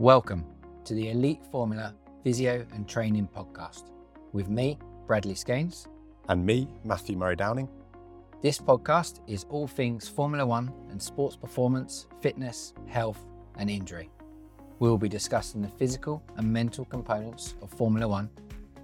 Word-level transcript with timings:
Welcome 0.00 0.44
to 0.84 0.94
the 0.94 1.10
Elite 1.10 1.44
Formula 1.50 1.92
Physio 2.22 2.64
and 2.72 2.86
Training 2.86 3.28
Podcast 3.36 3.90
with 4.32 4.48
me, 4.48 4.78
Bradley 5.08 5.34
Scanes. 5.34 5.88
And 6.28 6.46
me, 6.46 6.68
Matthew 6.84 7.16
Murray 7.16 7.34
Downing. 7.34 7.68
This 8.40 8.60
podcast 8.60 9.18
is 9.26 9.44
all 9.50 9.66
things 9.66 10.06
Formula 10.06 10.46
One 10.46 10.72
and 10.90 11.02
sports 11.02 11.34
performance, 11.34 12.06
fitness, 12.20 12.74
health, 12.86 13.18
and 13.56 13.68
injury. 13.68 14.08
We 14.78 14.88
will 14.88 14.98
be 14.98 15.08
discussing 15.08 15.62
the 15.62 15.68
physical 15.68 16.22
and 16.36 16.46
mental 16.46 16.84
components 16.84 17.56
of 17.60 17.68
Formula 17.72 18.06
One, 18.06 18.30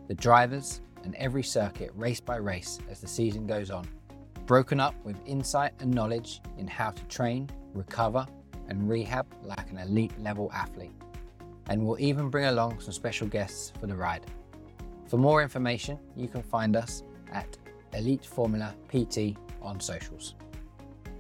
the 0.09 0.15
drivers, 0.15 0.81
and 1.05 1.15
every 1.15 1.45
circuit 1.45 1.93
race 1.95 2.19
by 2.19 2.39
race 2.39 2.81
as 2.91 3.01
the 3.01 3.07
season 3.07 3.47
goes 3.47 3.71
on, 3.71 3.87
broken 4.47 4.81
up 4.81 4.97
with 5.05 5.17
insight 5.27 5.75
and 5.79 5.95
knowledge 5.95 6.41
in 6.59 6.67
how 6.67 6.91
to 6.91 7.05
train, 7.05 7.49
recover, 7.73 8.27
and 8.69 8.89
rehab 8.89 9.27
like 9.45 9.71
an 9.71 9.79
elite 9.79 10.19
level 10.21 10.51
athlete. 10.53 10.91
And 11.69 11.87
we'll 11.87 12.01
even 12.01 12.29
bring 12.29 12.47
along 12.47 12.81
some 12.81 12.93
special 12.93 13.27
guests 13.27 13.73
for 13.81 13.87
the 13.87 13.95
ride. 13.95 14.27
For 15.09 15.17
more 15.17 15.43
information, 15.43 15.99
you 16.17 16.29
can 16.29 16.43
find 16.43 16.77
us 16.77 17.03
at 17.33 17.57
Elite 17.95 18.25
Formula 18.25 18.75
PT 18.89 19.37
on 19.63 19.81
socials. 19.81 20.35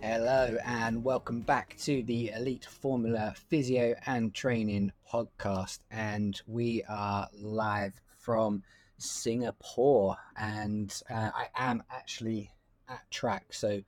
Hello, 0.02 0.58
and 0.66 1.02
welcome 1.02 1.40
back 1.40 1.76
to 1.78 2.02
the 2.02 2.30
Elite 2.32 2.66
Formula 2.66 3.32
Physio 3.48 3.94
and 4.04 4.34
Training 4.34 4.92
podcast. 5.10 5.78
And 5.90 6.38
we 6.46 6.82
are 6.90 7.26
live 7.32 7.94
from 8.18 8.62
Singapore, 8.98 10.16
and 10.36 10.94
uh, 11.08 11.30
I 11.34 11.46
am 11.56 11.82
actually 11.90 12.50
at 12.88 13.10
track, 13.10 13.46
so 13.52 13.80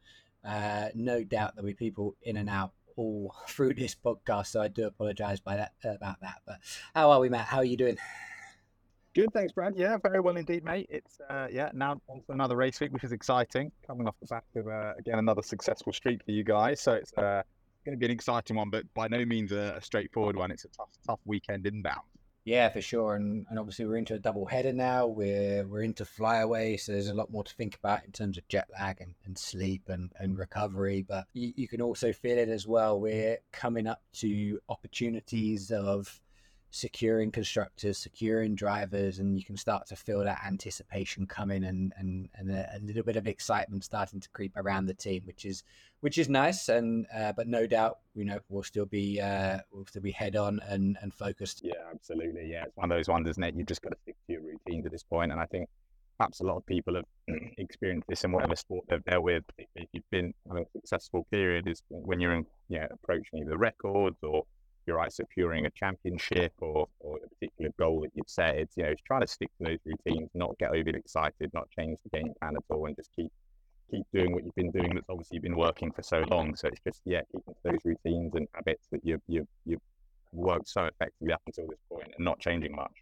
uh, 0.42 0.88
no 0.94 1.22
doubt 1.22 1.54
there'll 1.54 1.66
be 1.66 1.74
people 1.74 2.16
in 2.22 2.38
and 2.38 2.48
out 2.48 2.72
all 2.96 3.34
through 3.48 3.74
this 3.74 3.94
podcast. 3.94 4.48
So 4.48 4.60
I 4.62 4.68
do 4.68 4.86
apologise 4.86 5.40
by 5.40 5.56
that 5.56 5.72
about 5.84 6.20
that. 6.20 6.42
But 6.46 6.58
how 6.94 7.10
are 7.10 7.20
we, 7.20 7.28
Matt? 7.28 7.46
How 7.46 7.58
are 7.58 7.64
you 7.64 7.76
doing? 7.76 7.96
Good, 9.14 9.32
thanks, 9.32 9.52
Brad. 9.52 9.74
Yeah, 9.76 9.96
very 10.02 10.20
well 10.20 10.36
indeed, 10.36 10.62
mate. 10.62 10.88
It's 10.90 11.18
uh, 11.30 11.46
yeah 11.50 11.70
now 11.72 11.94
to 11.94 12.32
another 12.32 12.54
race 12.54 12.80
week, 12.80 12.92
which 12.92 13.04
is 13.04 13.12
exciting. 13.12 13.72
Coming 13.86 14.06
off 14.06 14.14
the 14.20 14.26
back 14.26 14.44
of 14.56 14.68
uh, 14.68 14.92
again 14.98 15.18
another 15.18 15.42
successful 15.42 15.92
streak 15.92 16.22
for 16.24 16.32
you 16.32 16.44
guys, 16.44 16.82
so 16.82 16.92
it's 16.92 17.14
uh, 17.14 17.42
going 17.86 17.96
to 17.96 17.98
be 17.98 18.04
an 18.04 18.12
exciting 18.12 18.56
one, 18.56 18.68
but 18.68 18.82
by 18.92 19.08
no 19.08 19.24
means 19.24 19.52
a, 19.52 19.74
a 19.78 19.80
straightforward 19.80 20.36
one. 20.36 20.50
It's 20.50 20.64
a 20.64 20.68
tough, 20.68 20.90
tough 21.06 21.20
weekend 21.24 21.66
inbound. 21.66 22.02
Yeah, 22.46 22.68
for 22.68 22.80
sure. 22.80 23.16
And, 23.16 23.44
and 23.50 23.58
obviously 23.58 23.86
we're 23.86 23.96
into 23.96 24.14
a 24.14 24.20
double 24.20 24.46
header 24.46 24.72
now. 24.72 25.08
We're 25.08 25.66
we're 25.66 25.82
into 25.82 26.04
flyaway, 26.04 26.76
so 26.76 26.92
there's 26.92 27.08
a 27.08 27.14
lot 27.14 27.32
more 27.32 27.42
to 27.42 27.52
think 27.54 27.74
about 27.74 28.04
in 28.04 28.12
terms 28.12 28.38
of 28.38 28.46
jet 28.46 28.68
lag 28.72 29.00
and, 29.00 29.14
and 29.24 29.36
sleep 29.36 29.88
and, 29.88 30.12
and 30.20 30.38
recovery. 30.38 31.02
But 31.02 31.26
you, 31.32 31.52
you 31.56 31.66
can 31.66 31.82
also 31.82 32.12
feel 32.12 32.38
it 32.38 32.48
as 32.48 32.64
well. 32.64 33.00
We're 33.00 33.38
coming 33.50 33.88
up 33.88 34.00
to 34.18 34.60
opportunities 34.68 35.72
of 35.72 36.20
securing 36.70 37.32
constructors, 37.32 37.98
securing 37.98 38.54
drivers, 38.54 39.18
and 39.18 39.36
you 39.36 39.44
can 39.44 39.56
start 39.56 39.88
to 39.88 39.96
feel 39.96 40.22
that 40.22 40.44
anticipation 40.46 41.26
coming 41.26 41.64
and 41.64 41.92
and, 41.98 42.28
and 42.36 42.52
a, 42.52 42.76
a 42.76 42.78
little 42.78 43.02
bit 43.02 43.16
of 43.16 43.26
excitement 43.26 43.82
starting 43.82 44.20
to 44.20 44.28
creep 44.28 44.52
around 44.56 44.86
the 44.86 44.94
team, 44.94 45.22
which 45.24 45.44
is 45.44 45.64
which 46.06 46.18
is 46.18 46.28
nice. 46.28 46.68
And 46.68 47.04
uh, 47.12 47.32
but 47.32 47.48
no 47.48 47.66
doubt, 47.66 47.98
you 48.14 48.24
know, 48.24 48.38
we'll 48.48 48.62
still 48.62 48.86
be 48.86 49.20
uh, 49.20 49.58
we'll 49.72 49.86
still 49.86 50.02
be 50.02 50.12
head 50.12 50.36
on 50.36 50.60
and 50.68 50.96
and 51.02 51.12
focused. 51.12 51.62
Yeah, 51.64 51.72
absolutely. 51.92 52.48
Yeah, 52.48 52.66
it's 52.66 52.76
one 52.76 52.92
of 52.92 52.96
those 52.96 53.08
ones, 53.08 53.28
isn't 53.28 53.42
it? 53.42 53.56
You've 53.56 53.66
just 53.66 53.82
got 53.82 53.90
to 53.90 53.96
stick 54.02 54.14
to 54.28 54.32
your 54.34 54.42
routine 54.42 54.84
to 54.84 54.88
this 54.88 55.02
point, 55.02 55.32
and 55.32 55.40
I 55.40 55.46
think. 55.46 55.68
Perhaps 56.18 56.40
a 56.40 56.44
lot 56.44 56.56
of 56.56 56.64
people 56.64 56.94
have 56.94 57.04
experienced 57.58 58.08
this 58.08 58.24
in 58.24 58.32
whatever 58.32 58.56
sport 58.56 58.86
they've 58.88 59.04
dealt 59.04 59.22
with. 59.22 59.44
If 59.58 59.86
you've 59.92 60.10
been 60.10 60.32
having 60.48 60.62
a 60.62 60.78
successful 60.78 61.26
period, 61.30 61.68
is 61.68 61.82
when 61.90 62.20
you're 62.20 62.32
in, 62.32 62.46
yeah, 62.70 62.86
approaching 62.90 63.40
either 63.40 63.58
records 63.58 64.16
or 64.22 64.44
you're 64.86 64.96
right 64.96 65.12
securing 65.12 65.66
a 65.66 65.70
championship 65.72 66.54
or, 66.62 66.88
or 67.00 67.18
a 67.18 67.28
particular 67.28 67.70
goal 67.78 68.00
that 68.00 68.12
you've 68.14 68.30
set. 68.30 68.56
It's, 68.56 68.78
you 68.78 68.84
know, 68.84 68.92
it's 68.92 69.02
trying 69.02 69.20
to 69.20 69.26
stick 69.26 69.50
to 69.58 69.64
those 69.68 69.78
routines, 69.84 70.30
not 70.32 70.56
get 70.56 70.70
overly 70.70 70.98
excited, 70.98 71.50
not 71.52 71.68
change 71.78 71.98
the 72.04 72.18
game 72.18 72.32
plan 72.40 72.54
at 72.56 72.64
all, 72.70 72.86
and 72.86 72.96
just 72.96 73.10
keep 73.14 73.30
keep 73.90 74.06
doing 74.12 74.32
what 74.32 74.44
you've 74.44 74.54
been 74.54 74.70
doing 74.70 74.94
that's 74.94 75.08
obviously 75.08 75.38
been 75.38 75.56
working 75.56 75.90
for 75.92 76.02
so 76.02 76.24
long. 76.30 76.54
So 76.56 76.68
it's 76.68 76.80
just 76.80 77.00
yeah, 77.04 77.20
keeping 77.32 77.54
those 77.64 77.78
routines 77.84 78.34
and 78.34 78.46
habits 78.54 78.86
that 78.92 79.00
you've 79.04 79.22
you've 79.28 79.48
you've 79.64 79.80
worked 80.32 80.68
so 80.68 80.84
effectively 80.84 81.32
up 81.32 81.42
until 81.46 81.66
this 81.68 81.78
point 81.90 82.12
and 82.16 82.24
not 82.24 82.38
changing 82.40 82.74
much. 82.74 82.92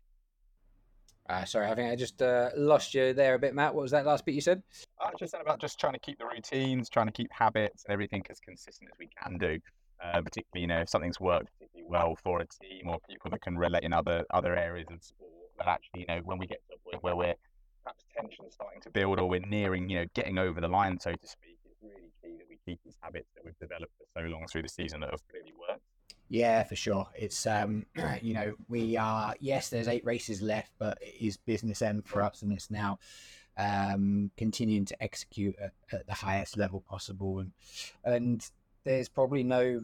Uh, 1.28 1.44
sorry, 1.44 1.66
I 1.66 1.74
think 1.74 1.90
I 1.90 1.96
just 1.96 2.20
uh, 2.20 2.50
lost 2.54 2.92
you 2.92 3.14
there 3.14 3.34
a 3.34 3.38
bit, 3.38 3.54
Matt. 3.54 3.74
What 3.74 3.82
was 3.82 3.92
that 3.92 4.04
last 4.04 4.26
bit 4.26 4.34
you 4.34 4.42
said? 4.42 4.62
I 5.00 5.10
just 5.18 5.32
said 5.32 5.40
about 5.40 5.58
just 5.58 5.80
trying 5.80 5.94
to 5.94 5.98
keep 5.98 6.18
the 6.18 6.26
routines, 6.26 6.90
trying 6.90 7.06
to 7.06 7.12
keep 7.12 7.32
habits 7.32 7.84
and 7.84 7.92
everything 7.94 8.22
as 8.28 8.40
consistent 8.40 8.90
as 8.92 8.98
we 8.98 9.08
can 9.22 9.38
do. 9.38 9.58
Uh, 10.02 10.20
particularly, 10.20 10.60
you 10.60 10.66
know, 10.66 10.80
if 10.80 10.88
something's 10.90 11.18
worked 11.18 11.48
particularly 11.54 11.88
well 11.88 12.14
for 12.22 12.40
a 12.40 12.46
team 12.46 12.88
or 12.88 12.98
people 13.08 13.30
that 13.30 13.40
can 13.40 13.56
relate 13.56 13.84
in 13.84 13.92
other 13.92 14.24
other 14.34 14.54
areas 14.54 14.86
of 14.92 15.02
sport. 15.02 15.30
But 15.56 15.68
actually, 15.68 16.00
you 16.00 16.06
know, 16.08 16.20
when 16.24 16.36
we 16.36 16.46
get 16.46 16.58
to 16.68 16.74
a 16.74 16.90
point 16.90 17.02
where 17.02 17.16
we're 17.16 17.34
perhaps 17.84 18.04
tension 18.16 18.50
starting 18.50 18.80
to 18.80 18.90
build 18.90 19.20
or 19.20 19.28
we're 19.28 19.40
nearing, 19.40 19.88
you 19.88 20.00
know, 20.00 20.06
getting 20.14 20.38
over 20.38 20.60
the 20.60 20.68
line, 20.68 20.98
so 20.98 21.12
to 21.12 21.26
speak, 21.26 21.58
it's 21.64 21.76
really 21.82 22.10
key 22.22 22.36
that 22.38 22.46
we 22.48 22.58
keep 22.66 22.80
these 22.84 22.96
habits 23.00 23.28
that 23.34 23.44
we've 23.44 23.58
developed 23.58 23.92
for 23.98 24.20
so 24.20 24.26
long 24.26 24.46
through 24.46 24.62
the 24.62 24.68
season 24.68 25.00
that 25.00 25.10
have 25.10 25.26
clearly 25.28 25.52
worked. 25.68 25.82
Yeah, 26.28 26.62
for 26.64 26.74
sure. 26.74 27.06
It's 27.14 27.46
um, 27.46 27.86
you 28.22 28.34
know, 28.34 28.54
we 28.68 28.96
are 28.96 29.34
yes, 29.40 29.68
there's 29.68 29.88
eight 29.88 30.04
races 30.04 30.40
left, 30.42 30.72
but 30.78 30.98
it 31.00 31.14
is 31.24 31.36
business 31.36 31.82
end 31.82 32.06
for 32.06 32.22
us, 32.22 32.42
and 32.42 32.52
it's 32.52 32.70
now 32.70 32.98
um, 33.56 34.30
continuing 34.36 34.86
to 34.86 35.02
execute 35.02 35.54
at, 35.60 35.72
at 35.92 36.06
the 36.06 36.14
highest 36.14 36.56
level 36.56 36.80
possible, 36.80 37.40
and 37.40 37.52
and 38.04 38.50
there's 38.84 39.08
probably 39.08 39.42
no 39.42 39.82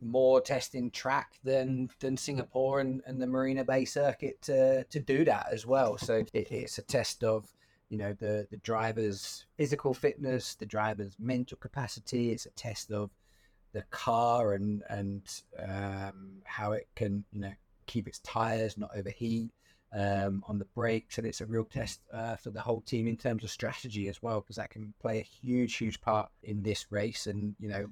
more 0.00 0.40
testing 0.40 0.90
track 0.90 1.38
than 1.44 1.90
than 2.00 2.16
Singapore 2.16 2.80
and, 2.80 3.02
and 3.06 3.20
the 3.20 3.26
Marina 3.26 3.64
Bay 3.64 3.84
circuit 3.84 4.40
to 4.42 4.84
to 4.84 5.00
do 5.00 5.24
that 5.24 5.48
as 5.52 5.66
well. 5.66 5.98
So 5.98 6.24
it, 6.32 6.50
it's 6.50 6.78
a 6.78 6.82
test 6.82 7.24
of 7.24 7.52
you 7.88 7.98
know 7.98 8.12
the 8.12 8.46
the 8.50 8.58
driver's 8.58 9.46
physical 9.56 9.94
fitness, 9.94 10.54
the 10.54 10.66
driver's 10.66 11.16
mental 11.18 11.58
capacity. 11.58 12.32
It's 12.32 12.46
a 12.46 12.50
test 12.50 12.90
of 12.92 13.10
the 13.72 13.82
car 13.90 14.54
and 14.54 14.82
and 14.88 15.22
um, 15.58 16.40
how 16.44 16.72
it 16.72 16.88
can 16.94 17.24
you 17.32 17.40
know 17.40 17.52
keep 17.86 18.06
its 18.06 18.18
tires 18.20 18.76
not 18.76 18.90
overheat 18.96 19.50
um, 19.92 20.44
on 20.46 20.58
the 20.58 20.66
brakes, 20.66 21.18
and 21.18 21.26
it's 21.26 21.40
a 21.40 21.46
real 21.46 21.64
test 21.64 22.00
uh, 22.12 22.36
for 22.36 22.50
the 22.50 22.60
whole 22.60 22.82
team 22.82 23.08
in 23.08 23.16
terms 23.16 23.42
of 23.42 23.50
strategy 23.50 24.08
as 24.08 24.22
well, 24.22 24.40
because 24.40 24.56
that 24.56 24.70
can 24.70 24.92
play 25.00 25.18
a 25.18 25.22
huge, 25.22 25.76
huge 25.76 26.00
part 26.00 26.30
in 26.42 26.62
this 26.62 26.86
race. 26.90 27.26
And 27.26 27.54
you 27.58 27.68
know, 27.68 27.86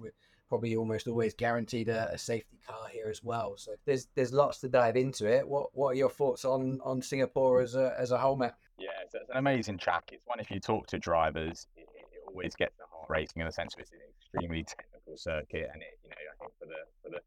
probably 0.49 0.77
almost 0.77 1.09
always 1.09 1.35
guaranteed 1.35 1.89
a, 1.89 2.11
a, 2.13 2.19
safety 2.19 2.59
car 2.67 2.89
here 2.93 3.09
as 3.09 3.23
well. 3.23 3.55
So 3.57 3.73
there's 3.85 4.09
there's 4.15 4.33
lots 4.33 4.61
to 4.61 4.69
dive 4.69 4.97
into 4.97 5.27
it. 5.27 5.47
What 5.47 5.71
what 5.73 5.89
are 5.89 5.95
your 5.95 6.11
thoughts 6.11 6.45
on 6.45 6.81
on 6.85 7.03
Singapore 7.03 7.61
as 7.61 7.75
a 7.75 7.95
as 7.99 8.11
a 8.11 8.19
whole, 8.19 8.37
Matt? 8.37 8.57
Yeah, 8.79 8.91
it's, 9.03 9.15
it's 9.15 9.31
an 9.31 9.37
amazing 9.37 9.79
track. 9.79 10.11
It's 10.13 10.27
one 10.27 10.41
if 10.41 10.51
you 10.51 10.61
talk 10.61 10.87
to 10.89 10.99
drivers, 10.99 11.67
it, 11.77 11.89
it 11.95 12.07
always 12.29 12.55
gets 12.55 12.77
the 12.77 12.85
heart 12.91 13.09
racing 13.09 13.41
in 13.41 13.47
the 13.47 13.53
sense 13.53 13.75
of 13.75 13.81
it's 13.81 13.93
an 13.93 13.99
extremely 14.21 14.65
technical 14.65 15.17
circuit, 15.17 15.69
and 15.73 15.83
it 15.83 15.99
you 16.03 16.11
know 16.11 16.17
I 16.17 16.37
think 16.39 16.53
for 16.59 16.67
the 16.67 16.81
for 17.03 17.11
the 17.11 17.21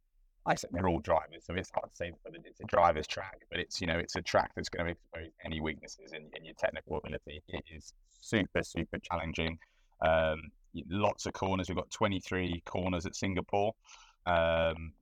I 0.46 0.56
said 0.56 0.70
they're 0.74 0.88
all 0.88 1.00
drivers, 1.00 1.44
so 1.46 1.54
it's 1.56 1.70
hard 1.72 1.92
to 1.92 1.96
say 1.96 2.12
that 2.26 2.34
it's 2.46 2.60
a 2.62 2.66
driver's 2.66 3.08
track, 3.08 3.40
but 3.52 3.60
it's 3.60 3.82
you 3.82 3.88
know 3.88 3.98
it's 3.98 4.16
a 4.16 4.22
track 4.22 4.52
that's 4.56 4.70
going 4.70 4.86
to 4.86 4.92
expose 4.92 5.32
any 5.46 5.60
weaknesses 5.62 6.14
in, 6.14 6.24
in 6.36 6.46
your 6.46 6.56
technical 6.56 6.98
ability. 6.98 7.44
It 7.50 7.64
is 7.76 7.94
super 8.22 8.64
super 8.64 8.98
challenging. 9.00 9.60
Um, 10.02 10.52
lots 10.90 11.26
of 11.26 11.34
corners. 11.34 11.70
We've 11.70 11.78
got 11.78 11.90
23 11.90 12.62
corners 12.66 13.06
at 13.06 13.16
Singapore. 13.16 13.74
Um, 14.26 14.94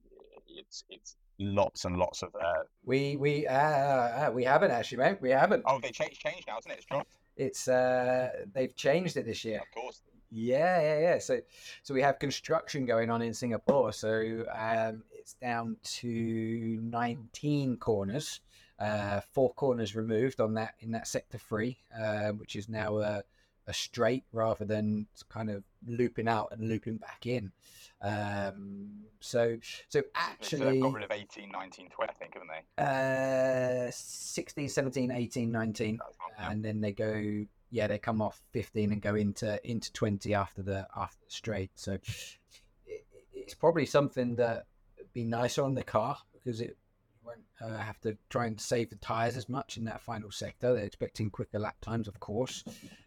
it's 0.48 0.84
it's 0.90 1.16
lots 1.40 1.86
and 1.86 1.98
lots 1.98 2.24
of. 2.24 2.30
Uh... 2.36 2.64
We 2.86 3.16
we 3.18 3.48
uh, 3.48 3.54
uh, 3.54 4.32
we 4.34 4.44
haven't 4.44 4.72
actually, 4.72 5.00
mate. 5.00 5.18
We 5.22 5.30
haven't. 5.30 5.64
Oh, 5.66 5.80
they 5.82 5.92
changed 5.92 6.20
changed 6.20 6.46
now, 6.48 6.58
isn't 6.60 6.72
it? 6.72 6.78
It's 6.78 6.86
dropped. 6.86 7.12
It's 7.36 7.68
uh, 7.68 8.30
they've 8.54 8.76
changed 8.76 9.18
it 9.18 9.26
this 9.26 9.44
year. 9.46 9.60
Of 9.60 9.72
course. 9.72 10.02
Yeah, 10.30 10.82
yeah, 10.82 11.00
yeah. 11.00 11.20
So, 11.20 11.40
so 11.84 11.94
we 11.94 12.02
have 12.02 12.20
construction 12.20 12.86
going 12.86 13.10
on 13.10 13.22
in 13.22 13.34
Singapore. 13.34 13.94
So 13.94 14.44
um, 14.54 15.04
it's 15.14 15.36
down 15.36 15.78
to 15.84 16.80
19 16.81 17.78
corners, 17.78 18.42
uh, 18.80 19.22
four 19.31 19.54
corners 19.54 19.96
removed 19.96 20.42
on 20.42 20.54
that 20.56 20.75
in 20.80 20.92
that 20.92 21.08
sector 21.08 21.38
three, 21.38 21.78
uh, 21.98 22.30
which 22.31 22.56
is 22.56 22.68
now 22.70 22.98
a, 22.98 23.24
a 23.68 23.74
straight 23.74 24.24
rather 24.31 24.66
than 24.66 25.08
kind 25.30 25.50
of 25.50 25.64
looping 25.86 26.28
out 26.28 26.50
and 26.52 26.68
looping 26.68 26.98
back 26.98 27.25
in. 27.25 27.52
Um, 28.02 28.90
so, 29.19 29.58
so 29.90 30.04
actually, 30.16 30.80
got 30.80 30.94
rid 30.94 31.04
of 31.04 31.12
18, 31.12 31.50
19, 31.52 31.90
20, 31.90 32.10
I 32.10 32.14
think, 32.14 32.34
haven't 32.34 32.50
they? 32.78 33.88
Uh, 33.88 33.92
16, 33.92 34.69
17, 34.69 35.12
18, 35.12 35.52
19, 35.52 36.00
and 36.40 36.64
then 36.64 36.81
they 36.81 36.92
go 36.92 37.46
yeah, 37.69 37.88
they 37.88 37.98
come 37.98 38.22
off 38.22 38.42
15 38.54 38.94
and 38.94 39.02
go 39.02 39.16
into 39.16 39.60
into 39.70 39.92
20 39.92 40.34
after 40.34 40.62
the 40.62 40.88
after 40.96 41.18
the 41.25 41.31
straight. 41.31 41.72
So 41.75 41.94
it, 42.86 43.06
it's 43.34 43.54
probably 43.54 43.86
something 43.86 44.36
that 44.36 44.66
be 45.13 45.25
nicer 45.25 45.63
on 45.63 45.74
the 45.74 45.84
car 45.84 46.18
because 46.34 46.62
it 46.62 46.78
won't 47.27 47.74
uh, 47.74 47.77
have 47.77 48.00
to 48.01 48.18
try 48.29 48.45
and 48.45 48.59
save 48.59 48.89
the 48.89 48.95
tires 48.97 49.38
as 49.38 49.50
much 49.50 49.77
in 49.77 49.85
that 49.85 50.01
final 50.01 50.31
sector. 50.31 50.74
They're 50.74 50.85
expecting 50.85 51.29
quicker 51.29 51.59
lap 51.59 51.75
times, 51.81 52.07
of 52.07 52.19
course, 52.19 52.63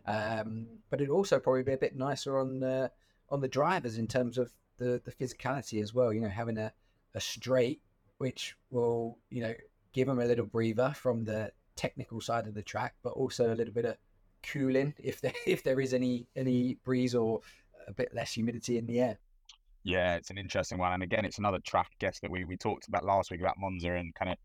um, 0.06 0.66
but 0.90 1.00
it 1.00 1.08
also 1.08 1.38
probably 1.38 1.62
be 1.62 1.72
a 1.72 1.78
bit 1.78 1.96
nicer 1.96 2.38
on 2.38 2.60
the 2.60 2.90
on 3.30 3.40
the 3.40 3.48
drivers 3.48 3.98
in 3.98 4.06
terms 4.06 4.38
of 4.38 4.52
the 4.76 5.00
the 5.04 5.12
physicality 5.12 5.82
as 5.82 5.94
well. 5.94 6.12
You 6.12 6.20
know, 6.20 6.28
having 6.28 6.58
a 6.58 6.72
a 7.14 7.20
straight 7.20 7.80
which 8.18 8.54
will, 8.70 9.18
you 9.30 9.42
know, 9.42 9.54
give 9.94 10.06
them 10.06 10.20
a 10.20 10.24
little 10.26 10.44
breather 10.44 10.92
from 10.94 11.24
the 11.24 11.50
technical 11.74 12.20
side 12.20 12.46
of 12.46 12.52
the 12.52 12.62
track, 12.62 12.94
but 13.02 13.14
also 13.14 13.52
a 13.52 13.56
little 13.56 13.72
bit 13.72 13.86
of 13.86 13.96
cooling 14.42 14.94
if 14.98 15.20
there 15.20 15.32
if 15.46 15.62
there 15.62 15.80
is 15.80 15.94
any 15.94 16.26
any 16.36 16.74
breeze 16.84 17.14
or 17.14 17.40
a 17.88 17.92
bit 17.92 18.14
less 18.14 18.34
humidity 18.34 18.78
in 18.78 18.86
the 18.86 19.00
air. 19.00 19.18
Yeah, 19.82 20.16
it's 20.16 20.30
an 20.30 20.38
interesting 20.38 20.78
one, 20.78 20.92
and 20.92 21.02
again, 21.02 21.24
it's 21.24 21.38
another 21.38 21.58
track, 21.60 21.88
I 21.92 21.96
guess, 21.98 22.20
that 22.20 22.30
we 22.30 22.44
we 22.44 22.56
talked 22.56 22.88
about 22.88 23.04
last 23.04 23.30
week 23.30 23.40
about 23.40 23.58
Monza 23.58 23.94
and 23.94 24.14
kind 24.14 24.32
of 24.32 24.38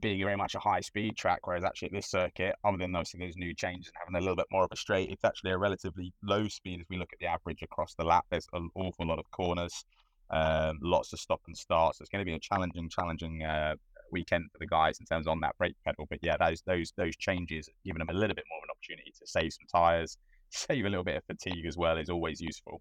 being 0.00 0.22
very 0.22 0.36
much 0.36 0.54
a 0.54 0.58
high 0.58 0.80
speed 0.80 1.16
track, 1.16 1.46
whereas 1.46 1.64
actually 1.64 1.86
at 1.88 1.92
this 1.92 2.10
circuit, 2.10 2.54
other 2.64 2.78
than 2.78 2.94
obviously 2.94 3.20
those 3.20 3.36
new 3.36 3.54
changes 3.54 3.88
and 3.88 3.94
having 3.98 4.16
a 4.16 4.20
little 4.20 4.36
bit 4.36 4.46
more 4.50 4.64
of 4.64 4.70
a 4.72 4.76
straight, 4.76 5.10
it's 5.10 5.24
actually 5.24 5.50
a 5.50 5.58
relatively 5.58 6.12
low 6.22 6.48
speed 6.48 6.80
as 6.80 6.86
we 6.88 6.98
look 6.98 7.12
at 7.12 7.18
the 7.18 7.26
average 7.26 7.62
across 7.62 7.94
the 7.94 8.04
lap. 8.04 8.24
There's 8.30 8.46
an 8.52 8.70
awful 8.74 9.06
lot 9.06 9.18
of 9.18 9.30
corners, 9.30 9.84
um, 10.30 10.78
lots 10.82 11.12
of 11.12 11.20
stop 11.20 11.40
and 11.46 11.56
starts. 11.56 11.98
So 11.98 12.02
it's 12.02 12.10
going 12.10 12.24
to 12.24 12.30
be 12.30 12.34
a 12.34 12.40
challenging, 12.40 12.88
challenging 12.88 13.42
uh, 13.42 13.74
weekend 14.10 14.50
for 14.52 14.58
the 14.58 14.66
guys 14.66 14.98
in 15.00 15.06
terms 15.06 15.26
on 15.26 15.40
that 15.40 15.56
brake 15.58 15.76
pedal. 15.84 16.06
But 16.08 16.20
yeah, 16.22 16.36
those 16.38 16.62
those 16.66 16.92
those 16.96 17.16
changes, 17.16 17.68
giving 17.84 17.98
them 17.98 18.10
a 18.10 18.18
little 18.18 18.36
bit 18.36 18.44
more 18.50 18.58
of 18.58 18.64
an 18.64 18.70
opportunity 18.70 19.12
to 19.18 19.26
save 19.26 19.52
some 19.52 19.66
tires, 19.70 20.18
save 20.50 20.84
a 20.84 20.88
little 20.88 21.04
bit 21.04 21.16
of 21.16 21.24
fatigue 21.24 21.66
as 21.66 21.76
well, 21.76 21.96
is 21.98 22.10
always 22.10 22.40
useful. 22.40 22.80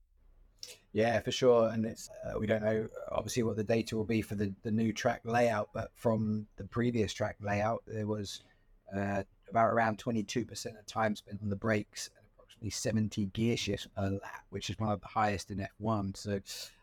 Yeah, 0.94 1.20
for 1.22 1.32
sure. 1.32 1.70
And 1.70 1.86
it's 1.86 2.10
uh, 2.26 2.40
we 2.40 2.48
don't 2.48 2.64
know 2.64 2.88
obviously 3.12 3.44
what 3.44 3.56
the 3.56 3.64
data 3.64 3.96
will 3.96 4.04
be 4.04 4.22
for 4.22 4.36
the, 4.36 4.54
the 4.64 4.72
new 4.72 4.92
track 4.94 5.22
layout, 5.24 5.70
but 5.74 5.92
from 5.96 6.48
the 6.58 6.64
previous 6.64 7.14
track 7.14 7.38
layout, 7.40 7.84
there 7.88 8.08
was 8.08 8.42
uh, 8.96 9.24
about 9.50 9.68
around 9.68 9.98
22% 9.98 10.66
of 10.80 10.86
time 10.86 11.16
spent 11.16 11.42
on 11.42 11.50
the 11.50 11.56
brakes 11.56 12.10
and 12.18 12.26
approximately 12.34 12.70
70 12.70 13.26
gear 13.28 13.58
shifts 13.58 13.88
per 13.96 14.10
lap, 14.10 14.46
which 14.50 14.70
is 14.70 14.80
one 14.80 14.92
of 14.92 15.02
the 15.02 15.08
highest 15.08 15.52
in 15.52 15.68
F1. 15.82 16.18
So, 16.18 16.40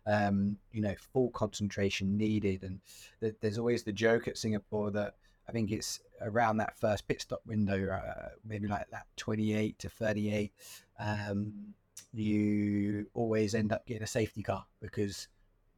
um, 0.07 0.57
you 0.73 0.83
know, 0.83 0.95
full 1.13 1.31
concentration 1.31 2.17
needed. 2.17 2.63
And 2.63 2.81
th- 3.21 3.37
there's 3.41 3.59
always 3.59 3.83
the 3.83 3.93
joke 3.93 4.29
at 4.29 4.39
Singapore 4.39 4.91
that 4.93 5.17
I 5.49 5.53
think 5.53 5.73
it's 5.73 6.01
around 6.21 6.59
that 6.59 6.79
first 6.79 7.07
pit 7.07 7.21
stop 7.21 7.43
window, 7.47 7.91
uh, 7.91 8.31
maybe 8.45 8.67
like 8.67 8.89
that 8.91 9.07
28 9.17 9.79
to 9.81 9.89
38. 9.89 10.53
Um, 10.99 11.75
you 12.19 13.06
always 13.14 13.55
end 13.55 13.72
up 13.72 13.87
getting 13.87 14.02
a 14.02 14.06
safety 14.06 14.43
car 14.43 14.64
because 14.81 15.28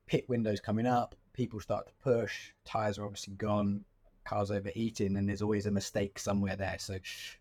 pit 0.06 0.28
windows 0.28 0.60
coming 0.60 0.86
up, 0.86 1.14
people 1.32 1.60
start 1.60 1.86
to 1.86 1.92
push, 2.02 2.52
tires 2.64 2.98
are 2.98 3.04
obviously 3.04 3.34
gone, 3.34 3.84
cars 4.26 4.50
overheating, 4.50 5.16
and 5.16 5.28
there's 5.28 5.42
always 5.42 5.66
a 5.66 5.70
mistake 5.70 6.18
somewhere 6.18 6.56
there. 6.56 6.76
So, 6.78 6.98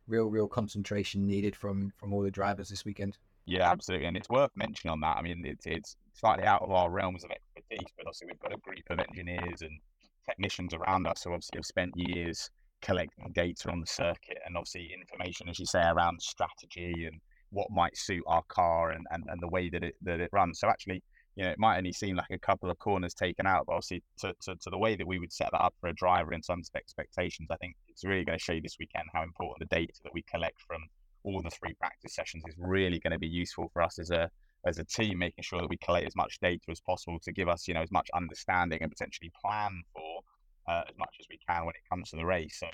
real, 0.08 0.28
real 0.28 0.48
concentration 0.48 1.26
needed 1.26 1.56
from 1.56 1.92
from 1.98 2.14
all 2.14 2.22
the 2.22 2.32
drivers 2.32 2.70
this 2.70 2.86
weekend. 2.86 3.18
Yeah, 3.46 3.70
absolutely, 3.70 4.08
and 4.08 4.18
it's 4.18 4.30
worth 4.30 4.52
mentioning 4.56 4.92
on 4.92 5.00
that. 5.02 5.18
I 5.18 5.22
mean, 5.22 5.44
it's 5.46 5.66
it's 5.66 5.98
slightly 6.14 6.46
out 6.46 6.62
of 6.62 6.72
our 6.72 6.90
realms 6.90 7.24
of 7.24 7.32
expertise, 7.32 7.92
but 7.98 8.08
obviously 8.08 8.28
we've 8.28 8.40
got 8.40 8.54
a 8.54 8.58
group 8.58 8.84
of 8.90 9.00
engineers 9.00 9.62
and 9.62 9.80
technicians 10.28 10.74
around 10.74 11.06
us 11.08 11.24
who 11.24 11.32
obviously 11.32 11.58
have 11.58 11.66
spent 11.66 11.92
years 11.96 12.50
collecting 12.82 13.32
data 13.34 13.70
on 13.72 13.80
the 13.80 13.88
circuit 13.88 14.38
and 14.46 14.58
obviously 14.58 14.92
information, 14.94 15.50
as 15.50 15.60
you 15.60 15.66
say, 15.66 15.84
around 15.88 16.22
strategy 16.22 17.06
and 17.06 17.20
what 17.56 17.72
might 17.72 17.98
suit 17.98 18.24
our 18.28 18.44
car 18.50 18.92
and, 18.92 19.06
and, 19.12 19.24
and 19.30 19.42
the 19.42 19.48
way 19.48 19.70
that 19.70 19.84
it 19.84 19.96
that 20.04 20.20
it 20.20 20.30
runs. 20.34 20.60
So 20.60 20.68
actually, 20.68 21.02
you 21.36 21.44
know, 21.44 21.52
it 21.52 21.60
might 21.60 21.78
only 21.78 21.94
seem 21.94 22.16
like 22.16 22.32
a 22.32 22.40
couple 22.50 22.70
of 22.70 22.78
corners 22.80 23.14
taken 23.14 23.48
out, 23.48 23.66
but 23.66 23.74
obviously 23.74 24.04
to, 24.20 24.34
to, 24.44 24.56
to 24.56 24.70
the 24.70 24.78
way 24.78 24.96
that 24.96 25.08
we 25.08 25.20
would 25.20 25.34
set 25.34 25.50
that 25.52 25.62
up 25.62 25.74
for 25.80 25.90
a 25.90 25.94
driver 25.94 26.34
in 26.34 26.42
terms 26.42 26.70
of 26.70 26.78
expectations, 26.78 27.48
I 27.50 27.58
think 27.58 27.76
it's 27.88 28.04
really 28.04 28.26
going 28.26 28.38
to 28.38 28.44
show 28.44 28.54
you 28.54 28.62
this 28.62 28.78
weekend 28.80 29.06
how 29.14 29.24
important 29.24 29.60
the 29.60 29.76
data 29.76 29.94
that 30.04 30.14
we 30.14 30.24
collect 30.24 30.60
from 30.68 30.82
all 31.24 31.42
the 31.42 31.50
three 31.50 31.74
practice 31.74 32.14
sessions 32.14 32.44
is 32.48 32.56
really 32.58 33.00
going 33.00 33.12
to 33.12 33.20
be 33.20 33.28
useful 33.28 33.70
for 33.74 33.82
us 33.82 34.00
as 34.00 34.12
a 34.12 34.30
as 34.68 34.80
a 34.80 34.84
team, 34.84 35.20
making 35.20 35.44
sure 35.44 35.60
that 35.62 35.70
we 35.70 35.78
collect 35.78 36.08
as 36.08 36.16
much 36.16 36.40
data 36.42 36.66
as 36.70 36.82
possible 36.82 37.20
to 37.22 37.32
give 37.32 37.48
us, 37.48 37.68
you 37.68 37.74
know, 37.76 37.84
as 37.84 37.92
much 37.92 38.10
understanding 38.16 38.80
and 38.82 38.92
potentially 38.92 39.32
plan 39.40 39.84
for 39.94 40.22
uh, 40.68 40.82
as 40.90 40.98
much 40.98 41.16
as 41.20 41.28
we 41.30 41.40
can 41.48 41.66
when 41.66 41.76
it 41.76 41.90
comes 41.90 42.10
to 42.10 42.16
the 42.16 42.26
race. 42.26 42.58
So 42.60 42.68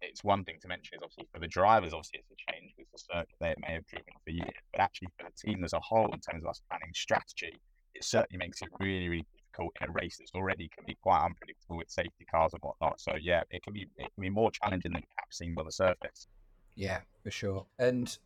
it's 0.00 0.24
one 0.24 0.44
thing 0.44 0.56
to 0.60 0.68
mention 0.68 0.96
is 0.96 1.02
obviously 1.02 1.28
for 1.32 1.40
the 1.40 1.48
drivers, 1.48 1.92
obviously 1.92 2.20
it's 2.20 2.30
a 2.30 2.52
change 2.52 2.72
because 2.76 2.90
the 2.92 3.14
circuit 3.14 3.36
they 3.40 3.54
may 3.66 3.74
have 3.74 3.86
driven 3.86 4.12
for 4.24 4.30
years, 4.30 4.62
but 4.72 4.80
actually 4.80 5.08
for 5.18 5.26
the 5.28 5.50
team 5.52 5.64
as 5.64 5.72
a 5.72 5.80
whole, 5.80 6.12
in 6.12 6.20
terms 6.20 6.44
of 6.44 6.50
us 6.50 6.60
planning 6.68 6.92
strategy, 6.94 7.54
it 7.94 8.04
certainly 8.04 8.38
makes 8.38 8.60
it 8.62 8.68
really, 8.80 9.08
really 9.08 9.26
difficult 9.32 9.72
in 9.80 9.88
a 9.88 9.92
race 9.92 10.16
that's 10.18 10.32
already 10.34 10.68
can 10.76 10.84
be 10.86 10.96
quite 11.02 11.24
unpredictable 11.24 11.76
with 11.76 11.90
safety 11.90 12.26
cars 12.30 12.52
and 12.52 12.62
whatnot. 12.62 13.00
So 13.00 13.14
yeah, 13.20 13.42
it 13.50 13.62
can 13.62 13.72
be 13.72 13.86
it 13.96 14.10
can 14.14 14.22
be 14.22 14.30
more 14.30 14.50
challenging 14.50 14.92
than 14.92 15.02
perhaps 15.16 15.38
seen 15.38 15.54
on 15.58 15.64
the 15.64 15.72
surface. 15.72 16.26
Yeah, 16.74 17.00
for 17.22 17.30
sure. 17.30 17.66
And 17.78 18.16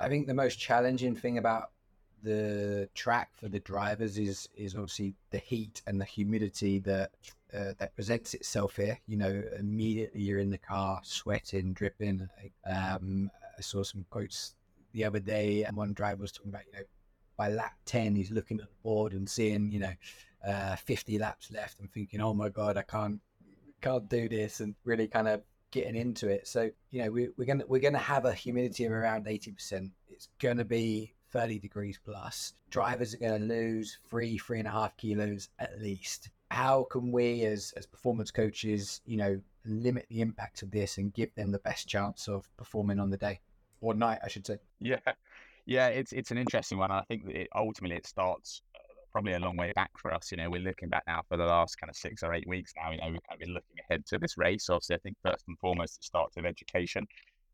I 0.00 0.08
think 0.08 0.26
the 0.26 0.34
most 0.34 0.58
challenging 0.58 1.14
thing 1.14 1.38
about 1.38 1.70
the 2.22 2.88
track 2.94 3.30
for 3.34 3.48
the 3.48 3.60
drivers 3.60 4.18
is 4.18 4.48
is 4.56 4.74
obviously 4.74 5.14
the 5.30 5.38
heat 5.38 5.82
and 5.86 6.00
the 6.00 6.04
humidity 6.04 6.78
that 6.80 7.10
uh, 7.56 7.72
that 7.78 7.94
presents 7.94 8.34
itself 8.34 8.76
here. 8.76 8.98
You 9.06 9.16
know, 9.16 9.42
immediately 9.58 10.22
you're 10.22 10.38
in 10.38 10.50
the 10.50 10.58
car, 10.58 11.00
sweating, 11.02 11.72
dripping. 11.72 12.28
Um, 12.66 13.30
I 13.58 13.60
saw 13.60 13.82
some 13.82 14.04
quotes 14.10 14.54
the 14.92 15.04
other 15.04 15.20
day, 15.20 15.64
and 15.64 15.76
one 15.76 15.92
driver 15.92 16.22
was 16.22 16.32
talking 16.32 16.50
about, 16.50 16.66
you 16.66 16.72
know, 16.72 16.84
by 17.36 17.48
lap 17.48 17.74
10, 17.86 18.14
he's 18.14 18.30
looking 18.30 18.60
at 18.60 18.66
the 18.66 18.82
board 18.82 19.12
and 19.12 19.28
seeing, 19.28 19.72
you 19.72 19.80
know, 19.80 19.92
uh, 20.46 20.76
50 20.76 21.18
laps 21.18 21.50
left 21.50 21.80
and 21.80 21.90
thinking, 21.92 22.20
oh 22.20 22.34
my 22.34 22.48
God, 22.48 22.76
I 22.76 22.82
can't, 22.82 23.20
can't 23.80 24.08
do 24.08 24.28
this, 24.28 24.60
and 24.60 24.74
really 24.84 25.08
kind 25.08 25.28
of 25.28 25.42
getting 25.70 25.96
into 25.96 26.28
it. 26.28 26.46
So, 26.46 26.70
you 26.90 27.02
know, 27.02 27.10
we, 27.10 27.28
we're 27.36 27.46
gonna 27.46 27.64
we're 27.66 27.80
gonna 27.80 27.98
have 27.98 28.26
a 28.26 28.32
humidity 28.32 28.84
of 28.84 28.92
around 28.92 29.26
80%. 29.26 29.90
It's 30.10 30.28
gonna 30.38 30.64
be 30.64 31.14
30 31.32 31.58
degrees 31.58 31.98
plus. 32.04 32.52
Drivers 32.70 33.14
are 33.14 33.18
going 33.18 33.40
to 33.40 33.46
lose 33.46 33.98
three, 34.08 34.38
three 34.38 34.58
and 34.58 34.68
a 34.68 34.70
half 34.70 34.96
kilos 34.96 35.48
at 35.58 35.80
least 35.80 36.30
how 36.52 36.86
can 36.90 37.10
we 37.10 37.44
as 37.46 37.72
as 37.78 37.86
performance 37.86 38.30
coaches 38.30 39.00
you 39.06 39.16
know 39.16 39.40
limit 39.64 40.04
the 40.10 40.20
impact 40.20 40.62
of 40.62 40.70
this 40.70 40.98
and 40.98 41.14
give 41.14 41.34
them 41.34 41.50
the 41.50 41.58
best 41.60 41.88
chance 41.88 42.28
of 42.28 42.46
performing 42.58 43.00
on 43.00 43.08
the 43.08 43.16
day 43.16 43.40
or 43.80 43.94
night 43.94 44.18
i 44.22 44.28
should 44.28 44.46
say 44.46 44.58
yeah 44.78 44.98
yeah 45.64 45.86
it's 45.86 46.12
it's 46.12 46.30
an 46.30 46.36
interesting 46.36 46.76
one 46.76 46.90
i 46.90 47.00
think 47.08 47.26
it, 47.26 47.48
ultimately 47.56 47.96
it 47.96 48.06
starts 48.06 48.60
uh, 48.76 48.80
probably 49.12 49.32
a 49.32 49.38
long 49.38 49.56
way 49.56 49.72
back 49.74 49.90
for 49.96 50.12
us 50.12 50.30
you 50.30 50.36
know 50.36 50.50
we're 50.50 50.60
looking 50.60 50.90
back 50.90 51.04
now 51.06 51.22
for 51.26 51.38
the 51.38 51.44
last 51.44 51.80
kind 51.80 51.88
of 51.88 51.96
six 51.96 52.22
or 52.22 52.34
eight 52.34 52.46
weeks 52.46 52.74
now 52.76 52.90
you 52.90 52.98
know 52.98 53.08
we've 53.08 53.26
kind 53.26 53.34
of 53.34 53.38
been 53.38 53.54
looking 53.54 53.76
ahead 53.88 54.04
to 54.04 54.18
this 54.18 54.36
race 54.36 54.68
obviously 54.68 54.94
i 54.94 54.98
think 54.98 55.16
first 55.24 55.44
and 55.48 55.58
foremost 55.58 55.96
it 55.96 56.04
starts 56.04 56.36
with 56.36 56.44
education 56.44 57.06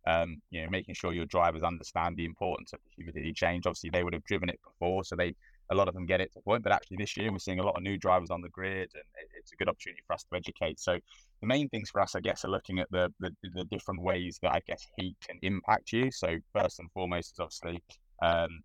um, 0.06 0.40
you 0.50 0.62
know, 0.62 0.70
making 0.70 0.94
sure 0.94 1.12
your 1.12 1.26
drivers 1.26 1.62
understand 1.62 2.16
the 2.16 2.24
importance 2.24 2.72
of 2.72 2.78
the 2.82 2.90
humidity 2.96 3.32
change. 3.32 3.66
Obviously, 3.66 3.90
they 3.90 4.02
would 4.04 4.14
have 4.14 4.24
driven 4.24 4.48
it 4.48 4.58
before, 4.64 5.04
so 5.04 5.16
they 5.16 5.34
a 5.70 5.74
lot 5.74 5.88
of 5.88 5.94
them 5.94 6.06
get 6.06 6.20
it 6.20 6.32
to 6.32 6.40
point. 6.40 6.62
But 6.62 6.72
actually, 6.72 6.98
this 6.98 7.16
year 7.16 7.30
we're 7.30 7.38
seeing 7.38 7.60
a 7.60 7.64
lot 7.64 7.76
of 7.76 7.82
new 7.82 7.96
drivers 7.96 8.30
on 8.30 8.40
the 8.40 8.48
grid, 8.48 8.90
and 8.94 9.04
it's 9.38 9.52
a 9.52 9.56
good 9.56 9.68
opportunity 9.68 10.02
for 10.06 10.14
us 10.14 10.24
to 10.24 10.36
educate. 10.36 10.80
So 10.80 10.98
the 11.40 11.46
main 11.46 11.68
things 11.68 11.90
for 11.90 12.00
us, 12.00 12.14
I 12.14 12.20
guess, 12.20 12.44
are 12.44 12.50
looking 12.50 12.78
at 12.78 12.90
the 12.90 13.12
the, 13.20 13.30
the 13.54 13.64
different 13.64 14.02
ways 14.02 14.38
that 14.42 14.52
I 14.52 14.60
guess 14.66 14.86
heat 14.96 15.16
can 15.26 15.38
impact 15.42 15.92
you. 15.92 16.10
So 16.10 16.36
first 16.52 16.78
and 16.78 16.90
foremost 16.92 17.32
is 17.32 17.40
obviously 17.40 17.82
um, 18.22 18.60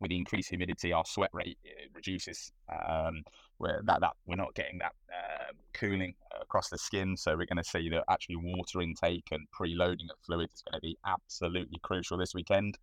with 0.00 0.10
the 0.10 0.16
increased 0.16 0.50
humidity, 0.50 0.92
our 0.92 1.04
sweat 1.04 1.30
rate 1.32 1.58
reduces. 1.94 2.52
Um, 2.68 3.22
that, 3.60 4.00
that 4.00 4.12
we're 4.26 4.36
not 4.36 4.54
getting 4.54 4.78
that 4.78 4.92
uh, 5.12 5.52
cooling 5.72 6.14
across 6.40 6.68
the 6.68 6.78
skin, 6.78 7.16
so 7.16 7.32
we're 7.32 7.46
going 7.46 7.62
to 7.62 7.64
see 7.64 7.88
that 7.88 8.04
actually 8.08 8.36
water 8.36 8.80
intake 8.80 9.26
and 9.32 9.46
preloading 9.58 10.10
of 10.10 10.18
fluids 10.24 10.52
is 10.54 10.62
going 10.62 10.78
to 10.78 10.80
be 10.80 10.96
absolutely 11.06 11.78
crucial 11.82 12.16
this 12.16 12.34
weekend. 12.34 12.78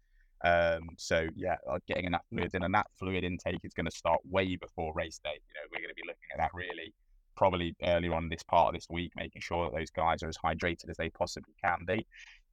Um, 0.45 0.89
so 0.97 1.27
yeah, 1.35 1.55
getting 1.87 2.05
enough 2.05 2.21
fluids 2.29 2.53
in, 2.53 2.63
and 2.63 2.73
that 2.75 2.85
fluid 2.99 3.23
intake 3.23 3.61
is 3.63 3.73
going 3.73 3.87
to 3.87 3.95
start 3.95 4.19
way 4.29 4.55
before 4.55 4.93
race 4.93 5.19
day. 5.23 5.31
You 5.33 5.53
know, 5.55 5.67
we're 5.71 5.79
going 5.79 5.89
to 5.89 5.95
be 5.95 6.07
looking 6.07 6.29
at 6.33 6.37
that 6.37 6.51
really 6.53 6.93
probably 7.35 7.75
earlier 7.83 8.13
on 8.13 8.29
this 8.29 8.43
part 8.43 8.69
of 8.69 8.73
this 8.75 8.87
week, 8.89 9.11
making 9.15 9.41
sure 9.41 9.65
that 9.65 9.77
those 9.77 9.89
guys 9.89 10.21
are 10.23 10.29
as 10.29 10.37
hydrated 10.37 10.89
as 10.89 10.97
they 10.97 11.09
possibly 11.09 11.53
can 11.63 11.79
be. 11.85 12.05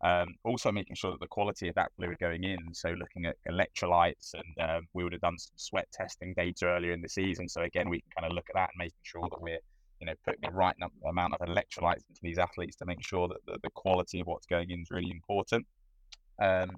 Um, 0.03 0.35
also 0.43 0.73
making 0.73 0.97
sure 0.97 1.13
that 1.13 1.21
the 1.21 1.29
quality 1.29 1.69
of 1.69 1.75
that 1.77 1.93
fluid 1.97 2.19
going 2.19 2.45
in, 2.45 2.59
so 2.73 2.91
looking 2.91 3.27
at 3.27 3.37
electrolytes, 3.49 4.35
and 4.35 4.71
um, 4.71 4.89
we 4.95 5.05
would 5.05 5.13
have 5.13 5.21
done 5.21 5.39
some 5.39 5.53
sweat 5.57 5.87
testing 5.93 6.35
data 6.35 6.67
earlier 6.67 6.93
in 6.93 7.03
the 7.03 7.09
season. 7.09 7.47
So 7.49 7.63
again, 7.63 7.91
we 7.91 8.01
can 8.01 8.11
kind 8.19 8.31
of 8.31 8.35
look 8.35 8.47
at 8.49 8.55
that 8.55 8.71
and 8.75 8.79
making 8.79 8.99
sure 9.03 9.29
that 9.31 9.41
we're 9.41 9.61
you 10.01 10.07
know 10.07 10.15
putting 10.25 10.41
the 10.43 10.51
right 10.51 10.75
amount 11.07 11.35
of 11.35 11.47
electrolytes 11.47 12.03
into 12.09 12.21
these 12.23 12.39
athletes 12.39 12.75
to 12.77 12.87
make 12.87 13.05
sure 13.05 13.29
that 13.29 13.37
the, 13.47 13.59
the 13.63 13.71
quality 13.75 14.19
of 14.21 14.27
what's 14.27 14.47
going 14.47 14.71
in 14.71 14.81
is 14.81 14.91
really 14.91 15.11
important. 15.13 15.65
Um, 16.41 16.71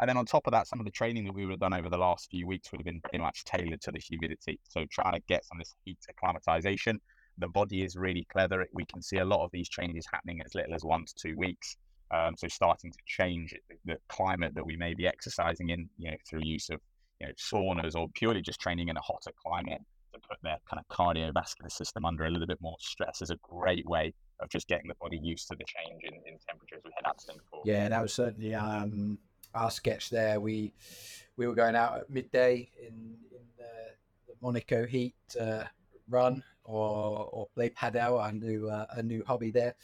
and 0.00 0.08
then 0.08 0.16
on 0.16 0.26
top 0.26 0.46
of 0.46 0.52
that, 0.52 0.66
some 0.66 0.78
of 0.78 0.84
the 0.84 0.92
training 0.92 1.24
that 1.24 1.34
we 1.34 1.44
would 1.44 1.52
have 1.52 1.60
done 1.60 1.74
over 1.74 1.88
the 1.88 1.98
last 1.98 2.30
few 2.30 2.46
weeks 2.46 2.70
would 2.70 2.80
have 2.80 2.86
been 2.86 3.00
pretty 3.00 3.18
much 3.18 3.44
tailored 3.44 3.80
to 3.82 3.90
the 3.90 3.98
humidity. 3.98 4.60
So 4.68 4.84
trying 4.90 5.14
to 5.14 5.20
get 5.28 5.44
some 5.44 5.58
of 5.58 5.66
this 5.66 5.74
heat 5.84 5.98
acclimatization. 6.08 7.00
The 7.38 7.48
body 7.48 7.82
is 7.82 7.96
really 7.96 8.26
clever. 8.32 8.66
We 8.72 8.84
can 8.84 9.02
see 9.02 9.18
a 9.18 9.24
lot 9.24 9.44
of 9.44 9.50
these 9.52 9.68
changes 9.68 10.06
happening 10.12 10.40
as 10.44 10.54
little 10.54 10.74
as 10.74 10.84
one 10.84 11.04
to 11.04 11.14
two 11.14 11.36
weeks. 11.36 11.76
Um, 12.10 12.34
so 12.36 12.48
starting 12.48 12.90
to 12.90 12.98
change 13.06 13.54
the 13.84 13.96
climate 14.08 14.54
that 14.54 14.64
we 14.64 14.76
may 14.76 14.94
be 14.94 15.06
exercising 15.06 15.70
in, 15.70 15.88
you 15.98 16.10
know, 16.10 16.16
through 16.28 16.40
use 16.42 16.70
of 16.70 16.80
you 17.20 17.26
know 17.26 17.32
saunas 17.34 17.94
or 17.96 18.08
purely 18.14 18.40
just 18.40 18.60
training 18.60 18.88
in 18.88 18.96
a 18.96 19.00
hotter 19.00 19.32
climate 19.44 19.80
to 20.12 20.20
put 20.28 20.38
their 20.42 20.58
kind 20.70 20.80
of 20.80 20.96
cardiovascular 20.96 21.70
system 21.70 22.04
under 22.04 22.24
a 22.24 22.30
little 22.30 22.46
bit 22.46 22.60
more 22.60 22.76
stress 22.80 23.20
is 23.20 23.30
a 23.30 23.36
great 23.42 23.86
way 23.86 24.12
of 24.40 24.48
just 24.48 24.68
getting 24.68 24.88
the 24.88 24.94
body 25.00 25.18
used 25.22 25.48
to 25.48 25.56
the 25.56 25.64
change 25.64 26.00
in, 26.04 26.14
in 26.14 26.38
temperatures 26.48 26.80
we 26.84 26.90
head 26.94 27.06
out 27.06 27.18
to 27.18 27.24
Singapore. 27.26 27.62
Yeah, 27.64 27.88
that 27.88 28.00
was 28.00 28.14
certainly 28.14 28.54
um, 28.54 29.18
our 29.58 29.70
sketch 29.70 30.10
there. 30.10 30.40
We 30.40 30.72
we 31.36 31.46
were 31.46 31.54
going 31.54 31.76
out 31.76 31.98
at 31.98 32.10
midday 32.10 32.70
in, 32.80 33.16
in 33.30 33.44
the, 33.56 33.64
the 34.26 34.34
Monaco 34.40 34.86
heat, 34.86 35.14
uh, 35.40 35.64
run 36.08 36.42
or 36.64 37.28
or 37.32 37.48
play 37.54 37.70
padel, 37.70 38.26
a 38.26 38.32
new 38.32 38.68
uh, 38.68 38.86
a 38.90 39.02
new 39.02 39.24
hobby 39.26 39.50
there. 39.50 39.74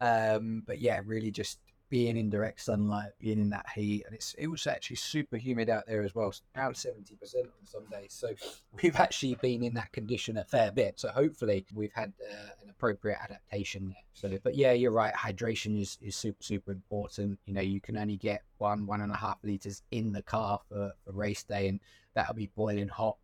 Um, 0.00 0.62
but 0.66 0.80
yeah, 0.80 1.00
really 1.04 1.30
just 1.30 1.58
being 1.90 2.16
in 2.16 2.30
direct 2.30 2.60
sunlight, 2.62 3.10
being 3.18 3.40
in 3.40 3.50
that 3.50 3.66
heat, 3.74 4.04
and 4.06 4.14
it's 4.14 4.34
it 4.38 4.46
was 4.46 4.66
actually 4.66 4.96
super 4.96 5.36
humid 5.36 5.68
out 5.68 5.84
there 5.86 6.02
as 6.02 6.14
well, 6.14 6.32
around 6.56 6.76
seventy 6.76 7.16
percent 7.16 7.46
on 7.46 7.66
some 7.66 7.84
days. 7.90 8.12
So 8.12 8.28
we've 8.82 8.96
actually 8.96 9.34
been 9.34 9.62
in 9.62 9.74
that 9.74 9.92
condition 9.92 10.38
a 10.38 10.44
fair 10.44 10.70
bit. 10.70 10.98
So 11.00 11.08
hopefully 11.08 11.66
we've 11.74 11.92
had 11.92 12.12
uh, 12.22 12.50
an 12.62 12.70
appropriate 12.70 13.18
adaptation 13.22 13.88
there. 13.88 14.30
So, 14.30 14.38
but 14.42 14.54
yeah, 14.54 14.72
you're 14.72 14.92
right. 14.92 15.12
Hydration 15.12 15.80
is 15.80 15.98
is 16.00 16.16
super 16.16 16.42
super 16.42 16.70
important. 16.70 17.38
You 17.44 17.54
know, 17.54 17.60
you 17.60 17.80
can 17.80 17.98
only 17.98 18.16
get 18.16 18.42
one 18.58 18.86
one 18.86 19.00
and 19.00 19.12
a 19.12 19.16
half 19.16 19.38
liters 19.42 19.82
in 19.90 20.12
the 20.12 20.22
car 20.22 20.60
for, 20.68 20.92
for 21.04 21.12
race 21.12 21.42
day, 21.42 21.68
and 21.68 21.80
that'll 22.14 22.34
be 22.34 22.50
boiling 22.54 22.88
hot 22.88 23.16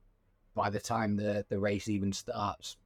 by 0.55 0.71
the 0.71 0.81
time 0.81 1.17
the 1.17 1.47
the 1.49 1.59
race 1.59 1.89
even 1.89 2.13
starts. 2.13 2.77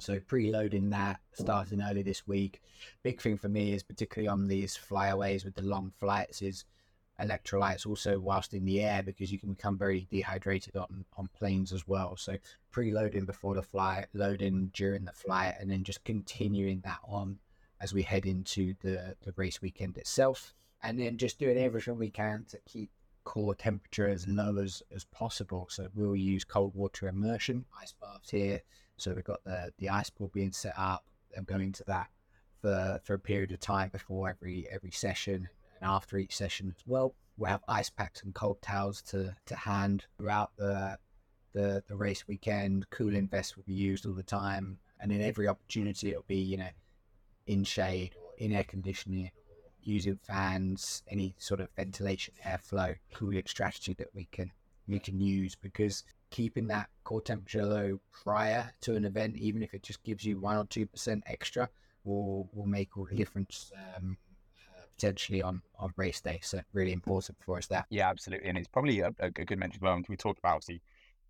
So 0.00 0.18
preloading 0.18 0.90
that 0.90 1.20
starting 1.32 1.82
early 1.82 2.02
this 2.02 2.26
week. 2.26 2.60
Big 3.02 3.20
thing 3.20 3.36
for 3.38 3.48
me 3.48 3.72
is 3.72 3.82
particularly 3.82 4.28
on 4.28 4.48
these 4.48 4.76
flyaways 4.76 5.44
with 5.44 5.54
the 5.54 5.62
long 5.62 5.92
flights 5.98 6.42
is 6.42 6.64
electrolytes 7.20 7.86
also 7.86 8.18
whilst 8.18 8.54
in 8.54 8.64
the 8.64 8.82
air 8.82 9.02
because 9.02 9.30
you 9.30 9.38
can 9.38 9.52
become 9.52 9.76
very 9.76 10.08
dehydrated 10.10 10.74
on 10.76 11.04
on 11.16 11.28
planes 11.38 11.72
as 11.72 11.86
well. 11.86 12.16
So 12.16 12.36
preloading 12.72 13.26
before 13.26 13.54
the 13.54 13.62
flight, 13.62 14.06
loading 14.14 14.70
during 14.72 15.04
the 15.04 15.12
flight, 15.12 15.54
and 15.60 15.70
then 15.70 15.84
just 15.84 16.04
continuing 16.04 16.80
that 16.80 17.00
on 17.04 17.38
as 17.80 17.94
we 17.94 18.02
head 18.02 18.26
into 18.26 18.74
the, 18.82 19.16
the 19.22 19.32
race 19.36 19.62
weekend 19.62 19.96
itself. 19.96 20.54
And 20.82 20.98
then 20.98 21.18
just 21.18 21.38
doing 21.38 21.58
everything 21.58 21.98
we 21.98 22.10
can 22.10 22.46
to 22.50 22.58
keep 22.66 22.90
core 23.24 23.54
temperature 23.54 24.08
as 24.08 24.26
low 24.26 24.56
as, 24.58 24.82
as 24.94 25.04
possible. 25.04 25.66
So 25.70 25.88
we'll 25.94 26.16
use 26.16 26.44
cold 26.44 26.74
water 26.74 27.08
immersion, 27.08 27.64
ice 27.80 27.94
baths 28.00 28.30
here, 28.30 28.62
so 29.00 29.12
we've 29.12 29.24
got 29.24 29.42
the 29.44 29.72
the 29.78 29.88
ice 29.88 30.10
pool 30.10 30.30
being 30.32 30.52
set 30.52 30.74
up 30.76 31.04
and 31.36 31.46
going 31.46 31.72
to 31.72 31.84
that 31.84 32.08
for 32.60 33.00
for 33.04 33.14
a 33.14 33.18
period 33.18 33.52
of 33.52 33.60
time 33.60 33.88
before 33.88 34.28
every 34.28 34.66
every 34.70 34.90
session 34.90 35.48
and 35.80 35.90
after 35.90 36.18
each 36.18 36.36
session 36.36 36.74
as 36.76 36.82
well. 36.86 37.14
We'll 37.36 37.50
have 37.50 37.62
ice 37.68 37.88
packs 37.88 38.22
and 38.22 38.34
cold 38.34 38.60
towels 38.60 39.02
to 39.02 39.34
to 39.46 39.56
hand 39.56 40.04
throughout 40.18 40.52
the 40.56 40.98
the 41.52 41.82
the 41.88 41.96
race 41.96 42.28
weekend. 42.28 42.90
Cooling 42.90 43.28
vests 43.28 43.56
will 43.56 43.64
be 43.66 43.74
used 43.74 44.06
all 44.06 44.12
the 44.12 44.22
time, 44.22 44.78
and 45.00 45.10
in 45.10 45.22
every 45.22 45.48
opportunity 45.48 46.10
it'll 46.10 46.24
be 46.26 46.36
you 46.36 46.58
know 46.58 46.70
in 47.46 47.64
shade 47.64 48.14
or 48.22 48.32
in 48.38 48.52
air 48.52 48.64
conditioning 48.64 49.30
using 49.82 50.18
fans, 50.22 51.02
any 51.08 51.34
sort 51.38 51.60
of 51.60 51.68
ventilation, 51.74 52.34
airflow, 52.44 52.94
cooling 53.14 53.42
strategy 53.46 53.94
that 53.94 54.14
we 54.14 54.26
can 54.30 54.52
we 54.86 54.98
can 54.98 55.20
use 55.20 55.54
because 55.54 56.04
keeping 56.30 56.68
that 56.68 56.88
core 57.04 57.20
temperature 57.20 57.64
low 57.64 58.00
prior 58.24 58.72
to 58.82 58.94
an 58.94 59.04
event, 59.04 59.36
even 59.36 59.62
if 59.62 59.74
it 59.74 59.82
just 59.82 60.02
gives 60.02 60.24
you 60.24 60.38
one 60.38 60.56
or 60.56 60.64
two 60.66 60.86
percent 60.86 61.22
extra, 61.26 61.68
will 62.04 62.48
will 62.52 62.66
make 62.66 62.96
all 62.96 63.06
the 63.10 63.16
difference 63.16 63.72
um, 63.96 64.16
uh, 64.58 64.82
potentially 64.96 65.42
on 65.42 65.62
on 65.78 65.92
race 65.96 66.20
day. 66.20 66.40
So 66.42 66.60
really 66.72 66.92
important 66.92 67.38
for 67.44 67.58
us 67.58 67.66
there. 67.66 67.86
Yeah, 67.90 68.08
absolutely, 68.08 68.48
and 68.48 68.58
it's 68.58 68.68
probably 68.68 69.00
a, 69.00 69.12
a 69.18 69.30
good 69.30 69.58
mention 69.58 69.78
as 69.78 69.82
well. 69.82 69.94
And 69.94 70.06
we 70.08 70.16
talked 70.16 70.38
about 70.38 70.56
obviously 70.56 70.82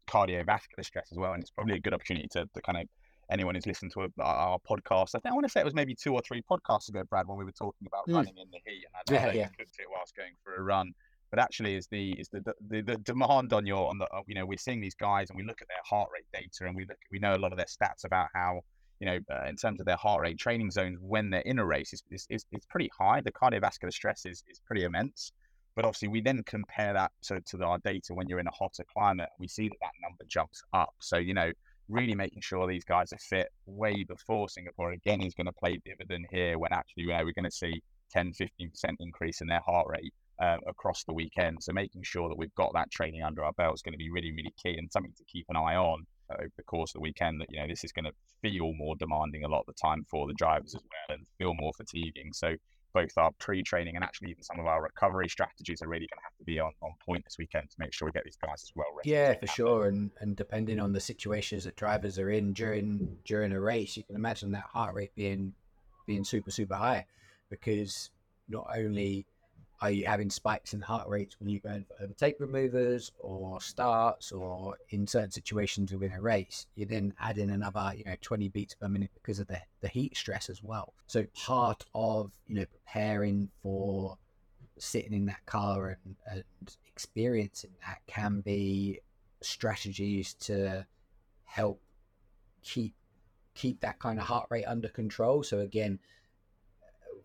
cardiovascular 0.06 0.84
stress 0.84 1.08
as 1.12 1.18
well, 1.18 1.32
and 1.32 1.42
it's 1.42 1.50
probably 1.50 1.74
a 1.74 1.80
good 1.80 1.94
opportunity 1.94 2.28
to, 2.32 2.48
to 2.52 2.62
kind 2.62 2.78
of 2.78 2.88
anyone 3.30 3.54
who's 3.54 3.66
listened 3.66 3.92
to 3.92 4.02
a, 4.02 4.22
our 4.22 4.58
podcast. 4.68 5.14
I 5.14 5.20
think 5.20 5.26
I 5.26 5.34
want 5.34 5.46
to 5.46 5.50
say 5.50 5.60
it 5.60 5.64
was 5.64 5.74
maybe 5.74 5.94
two 5.94 6.14
or 6.14 6.20
three 6.20 6.42
podcasts 6.42 6.88
ago, 6.88 7.04
Brad, 7.08 7.28
when 7.28 7.38
we 7.38 7.44
were 7.44 7.52
talking 7.52 7.86
about 7.86 8.06
mm. 8.08 8.14
running 8.16 8.36
in 8.36 8.48
the 8.50 8.58
heat, 8.66 8.84
and 9.08 9.18
I 9.18 9.26
yeah, 9.26 9.32
yeah. 9.32 9.46
cooked 9.46 9.76
it 9.78 9.86
whilst 9.90 10.16
going 10.16 10.32
for 10.42 10.56
a 10.56 10.62
run 10.62 10.92
but 11.30 11.38
actually 11.38 11.76
is 11.76 11.86
the 11.88 12.12
is 12.12 12.28
the, 12.28 12.42
the 12.68 12.82
the 12.82 12.96
demand 12.98 13.52
on 13.52 13.66
your 13.66 13.88
on 13.88 13.98
the 13.98 14.06
you 14.26 14.34
know 14.34 14.44
we're 14.44 14.58
seeing 14.58 14.80
these 14.80 14.94
guys 14.94 15.30
and 15.30 15.36
we 15.36 15.44
look 15.44 15.62
at 15.62 15.68
their 15.68 15.82
heart 15.84 16.08
rate 16.12 16.26
data 16.32 16.66
and 16.66 16.74
we 16.74 16.84
look 16.86 16.98
we 17.10 17.18
know 17.18 17.34
a 17.34 17.38
lot 17.38 17.52
of 17.52 17.58
their 17.58 17.66
stats 17.66 18.04
about 18.04 18.28
how 18.34 18.60
you 18.98 19.06
know 19.06 19.18
uh, 19.30 19.46
in 19.48 19.56
terms 19.56 19.80
of 19.80 19.86
their 19.86 19.96
heart 19.96 20.20
rate 20.20 20.38
training 20.38 20.70
zones 20.70 20.98
when 21.00 21.30
they're 21.30 21.40
in 21.42 21.58
a 21.58 21.64
race 21.64 21.92
is 21.92 22.02
is, 22.10 22.26
is, 22.30 22.44
is 22.52 22.64
pretty 22.68 22.90
high. 22.98 23.20
The 23.20 23.32
cardiovascular 23.32 23.92
stress 23.92 24.26
is, 24.26 24.42
is 24.48 24.60
pretty 24.66 24.84
immense. 24.84 25.32
But 25.76 25.84
obviously 25.84 26.08
we 26.08 26.20
then 26.20 26.42
compare 26.42 26.92
that 26.92 27.12
to, 27.22 27.40
to 27.40 27.64
our 27.64 27.78
data 27.78 28.12
when 28.12 28.28
you're 28.28 28.40
in 28.40 28.48
a 28.48 28.52
hotter 28.52 28.84
climate 28.92 29.28
we 29.38 29.46
see 29.46 29.68
that 29.68 29.78
that 29.80 29.92
number 30.02 30.24
jumps 30.28 30.62
up. 30.72 30.94
So 30.98 31.16
you 31.16 31.34
know 31.34 31.52
really 31.88 32.14
making 32.14 32.40
sure 32.40 32.66
these 32.66 32.84
guys 32.84 33.12
are 33.12 33.18
fit 33.18 33.48
way 33.66 34.04
before 34.04 34.48
Singapore 34.48 34.92
again 34.92 35.20
is 35.22 35.34
going 35.34 35.46
to 35.46 35.52
play 35.52 35.80
dividend 35.84 36.26
here 36.30 36.58
when 36.58 36.72
actually 36.72 37.04
you 37.04 37.08
we're 37.08 37.32
going 37.32 37.44
to 37.44 37.50
see 37.50 37.82
10 38.10 38.32
15% 38.32 38.96
increase 39.00 39.40
in 39.40 39.46
their 39.46 39.60
heart 39.60 39.86
rate 39.88 40.12
uh, 40.40 40.56
across 40.66 41.04
the 41.04 41.12
weekend. 41.12 41.58
So 41.62 41.72
making 41.72 42.02
sure 42.02 42.28
that 42.28 42.38
we've 42.38 42.54
got 42.54 42.72
that 42.74 42.90
training 42.90 43.22
under 43.22 43.44
our 43.44 43.52
belt 43.52 43.74
is 43.74 43.82
going 43.82 43.92
to 43.92 43.98
be 43.98 44.10
really, 44.10 44.32
really 44.32 44.54
key 44.62 44.76
and 44.78 44.90
something 44.90 45.12
to 45.16 45.24
keep 45.24 45.46
an 45.48 45.56
eye 45.56 45.76
on 45.76 46.06
over 46.32 46.50
the 46.56 46.62
course 46.62 46.90
of 46.90 46.94
the 46.94 47.00
weekend. 47.00 47.40
That 47.40 47.48
you 47.50 47.60
know 47.60 47.68
this 47.68 47.84
is 47.84 47.92
going 47.92 48.06
to 48.06 48.12
feel 48.42 48.72
more 48.74 48.96
demanding 48.96 49.44
a 49.44 49.48
lot 49.48 49.60
of 49.60 49.66
the 49.66 49.74
time 49.80 50.04
for 50.10 50.26
the 50.26 50.34
drivers 50.34 50.74
as 50.74 50.82
well 50.82 51.16
and 51.16 51.26
feel 51.38 51.54
more 51.54 51.72
fatiguing. 51.76 52.32
So 52.32 52.54
both 52.92 53.10
our 53.16 53.30
pre-training 53.38 53.94
and 53.94 54.04
actually 54.04 54.30
even 54.30 54.42
some 54.42 54.58
of 54.58 54.66
our 54.66 54.82
recovery 54.82 55.28
strategies 55.28 55.80
are 55.80 55.86
really 55.86 56.08
going 56.10 56.18
to 56.18 56.24
have 56.24 56.36
to 56.38 56.44
be 56.44 56.58
on, 56.58 56.72
on 56.82 56.90
point 57.04 57.22
this 57.24 57.36
weekend 57.38 57.70
to 57.70 57.76
make 57.78 57.92
sure 57.92 58.06
we 58.06 58.12
get 58.12 58.24
these 58.24 58.38
guys 58.44 58.62
as 58.62 58.72
well 58.74 58.88
ready. 58.96 59.10
Yeah, 59.10 59.34
for 59.34 59.46
sure. 59.46 59.86
And 59.86 60.10
and 60.20 60.36
depending 60.36 60.80
on 60.80 60.92
the 60.92 61.00
situations 61.00 61.64
that 61.64 61.76
drivers 61.76 62.18
are 62.18 62.30
in 62.30 62.52
during 62.52 63.18
during 63.24 63.52
a 63.52 63.60
race, 63.60 63.96
you 63.96 64.04
can 64.04 64.16
imagine 64.16 64.52
that 64.52 64.64
heart 64.72 64.94
rate 64.94 65.14
being 65.14 65.52
being 66.06 66.24
super 66.24 66.50
super 66.50 66.74
high 66.74 67.06
because 67.50 68.10
not 68.48 68.66
only 68.74 69.26
are 69.80 69.90
you 69.90 70.04
having 70.06 70.28
spikes 70.28 70.74
in 70.74 70.80
heart 70.80 71.08
rates 71.08 71.36
when 71.38 71.48
you're 71.48 71.60
going 71.60 71.84
for 71.84 72.02
overtake 72.02 72.38
removers 72.38 73.12
or 73.18 73.60
starts 73.60 74.30
or 74.30 74.76
in 74.90 75.06
certain 75.06 75.30
situations 75.30 75.92
within 75.92 76.12
a 76.12 76.20
race? 76.20 76.66
You 76.74 76.84
then 76.86 77.14
add 77.18 77.38
in 77.38 77.50
another, 77.50 77.92
you 77.96 78.04
know, 78.04 78.14
20 78.20 78.48
beats 78.48 78.74
per 78.74 78.88
minute 78.88 79.10
because 79.14 79.38
of 79.38 79.46
the, 79.46 79.58
the 79.80 79.88
heat 79.88 80.16
stress 80.16 80.50
as 80.50 80.62
well. 80.62 80.92
So 81.06 81.24
part 81.34 81.84
of, 81.94 82.32
you 82.46 82.56
know, 82.56 82.66
preparing 82.66 83.48
for 83.62 84.18
sitting 84.78 85.14
in 85.14 85.26
that 85.26 85.44
car 85.46 85.98
and, 86.04 86.16
and 86.30 86.44
experiencing 86.86 87.70
that 87.86 88.00
can 88.06 88.40
be 88.40 89.00
strategies 89.40 90.34
to 90.34 90.86
help 91.44 91.80
keep 92.62 92.94
keep 93.54 93.80
that 93.80 93.98
kind 93.98 94.18
of 94.18 94.26
heart 94.26 94.46
rate 94.50 94.64
under 94.64 94.88
control. 94.88 95.42
So 95.42 95.58
again, 95.58 95.98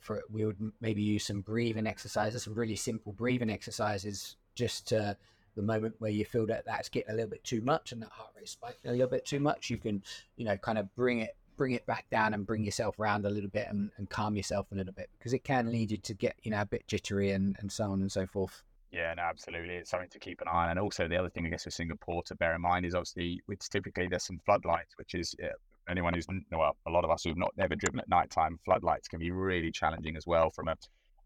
for 0.02 0.24
we 0.30 0.46
would 0.46 0.58
maybe 0.82 1.02
use 1.02 1.26
some 1.26 1.42
breathing 1.42 1.88
exercises, 1.88 2.44
some 2.44 2.54
really 2.54 2.76
simple 2.76 3.14
breathing 3.14 3.50
exercises, 3.50 4.36
just 4.56 4.88
to 4.90 5.18
the 5.56 5.62
moment 5.62 5.96
where 6.00 6.12
you 6.12 6.26
feel 6.26 6.46
that 6.48 6.66
that's 6.66 6.90
getting 6.90 7.12
a 7.12 7.16
little 7.16 7.30
bit 7.30 7.44
too 7.44 7.62
much 7.62 7.92
and 7.92 8.02
that 8.02 8.10
heart 8.12 8.32
rate 8.36 8.50
spiking 8.50 8.90
a 8.90 8.92
little 8.92 9.08
bit 9.08 9.26
too 9.26 9.40
much, 9.40 9.70
you 9.70 9.78
can, 9.78 10.04
you 10.36 10.46
know, 10.46 10.58
kind 10.58 10.78
of 10.78 10.94
bring 10.96 11.20
it 11.20 11.36
bring 11.58 11.72
it 11.72 11.86
back 11.86 12.06
down 12.10 12.34
and 12.34 12.46
bring 12.46 12.66
yourself 12.66 13.00
around 13.00 13.26
a 13.26 13.30
little 13.30 13.50
bit 13.50 13.68
and, 13.70 13.90
and 13.96 14.10
calm 14.10 14.36
yourself 14.36 14.68
a 14.74 14.76
little 14.76 14.92
bit 14.92 15.10
because 15.18 15.32
it 15.32 15.46
can 15.46 15.72
lead 15.72 15.90
you 15.90 15.98
to 15.98 16.14
get, 16.14 16.36
you 16.44 16.52
know, 16.52 16.60
a 16.60 16.66
bit 16.66 16.86
jittery 16.86 17.32
and, 17.32 17.56
and 17.60 17.72
so 17.72 17.86
on 17.86 18.02
and 18.02 18.12
so 18.12 18.26
forth. 18.28 18.62
Yeah, 18.92 19.14
no, 19.14 19.24
absolutely. 19.24 19.76
It's 19.76 19.90
something 19.90 20.10
to 20.10 20.20
keep 20.20 20.42
an 20.42 20.48
eye 20.50 20.66
on. 20.66 20.72
And 20.72 20.80
also 20.80 21.08
the 21.08 21.18
other 21.18 21.30
thing 21.30 21.46
I 21.46 21.50
guess 21.50 21.66
with 21.66 21.74
Singapore 21.74 22.24
to 22.24 22.36
bear 22.36 22.56
in 22.56 22.62
mind 22.62 22.86
is 22.86 22.94
obviously 22.94 23.42
it's 23.48 23.70
typically 23.70 24.08
there's 24.08 24.26
some 24.26 24.40
floodlights, 24.46 24.98
which 24.98 25.16
is 25.16 25.34
anyone 25.90 26.14
who's 26.14 26.28
well, 26.52 26.76
a 26.88 26.92
lot 26.92 27.04
of 27.04 27.12
us 27.12 27.24
who've 27.24 27.38
not 27.38 27.52
never 27.58 27.76
driven 27.76 28.00
at 28.00 28.10
night 28.10 28.30
time, 28.30 28.60
floodlights 28.66 29.08
can 29.08 29.20
be 29.20 29.32
really 29.32 29.72
challenging 29.72 30.18
as 30.18 30.26
well 30.26 30.50
from 30.50 30.68
a 30.68 30.76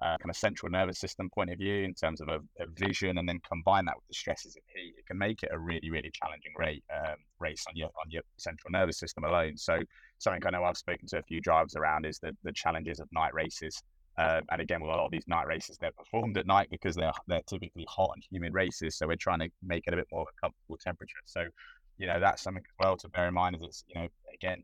uh, 0.02 0.18
kind 0.18 0.30
of 0.30 0.38
central 0.38 0.72
nervous 0.72 0.98
system 0.98 1.30
point 1.30 1.50
of 1.50 1.58
view 1.58 1.84
in 1.84 1.94
terms 1.94 2.22
of 2.22 2.30
a, 2.30 2.40
a, 2.62 2.68
vision, 2.78 3.18
and 3.18 3.28
then 3.28 3.40
combine 3.48 3.84
that 3.84 3.96
with 3.98 4.08
the 4.08 4.14
stresses 4.14 4.56
of 4.56 4.64
heat, 4.74 4.94
it 4.98 5.06
can 5.06 5.18
make 5.18 5.44
it 5.44 5.50
a 5.52 5.60
really, 5.60 5.90
really 5.90 6.10
challenging 6.24 6.54
rate, 6.58 6.84
um, 6.96 7.16
race 7.40 7.66
on 7.68 7.76
your 7.76 7.88
on 7.88 8.10
your 8.10 8.22
central 8.38 8.72
nervous 8.72 8.98
system 8.98 9.26
alone. 9.26 9.58
So 9.58 9.80
something 10.18 10.42
I 10.46 10.52
know 10.52 10.64
I've 10.64 10.78
spoken 10.78 11.08
to 11.10 11.20
a 11.20 11.24
few 11.24 11.42
drivers 11.42 11.76
around 11.76 12.06
is 12.06 12.20
the 12.20 12.36
the 12.44 12.54
challenges 12.54 13.00
of 13.00 13.10
night 13.12 13.34
races. 13.34 13.82
Uh, 14.18 14.42
and 14.52 14.62
again, 14.62 14.82
with 14.82 14.90
a 14.90 14.96
lot 14.96 15.06
of 15.06 15.12
these 15.12 15.28
night 15.28 15.48
races, 15.48 15.78
they're 15.80 15.92
performed 15.92 16.38
at 16.38 16.48
night 16.48 16.70
because 16.72 16.96
they're 16.96 17.12
they're 17.28 17.42
typically 17.50 17.86
hot 17.90 18.12
and 18.16 18.24
humid 18.30 18.54
races. 18.54 18.98
So 18.98 19.08
we're 19.08 19.18
trying 19.18 19.40
to 19.40 19.50
make 19.62 19.84
it 19.86 19.94
a 19.94 19.98
bit 19.98 20.08
more 20.12 20.22
of 20.22 20.28
a 20.28 20.42
comfortable 20.42 20.78
temperature. 20.78 21.20
So 21.26 21.46
you 22.00 22.08
know 22.08 22.20
that's 22.20 22.42
something 22.42 22.64
as 22.66 22.76
well 22.84 22.98
to 22.98 23.10
bear 23.10 23.28
in 23.28 23.34
mind. 23.36 23.56
Is 23.56 23.62
it's 23.62 23.84
you 23.88 24.02
know 24.02 24.08
again 24.34 24.64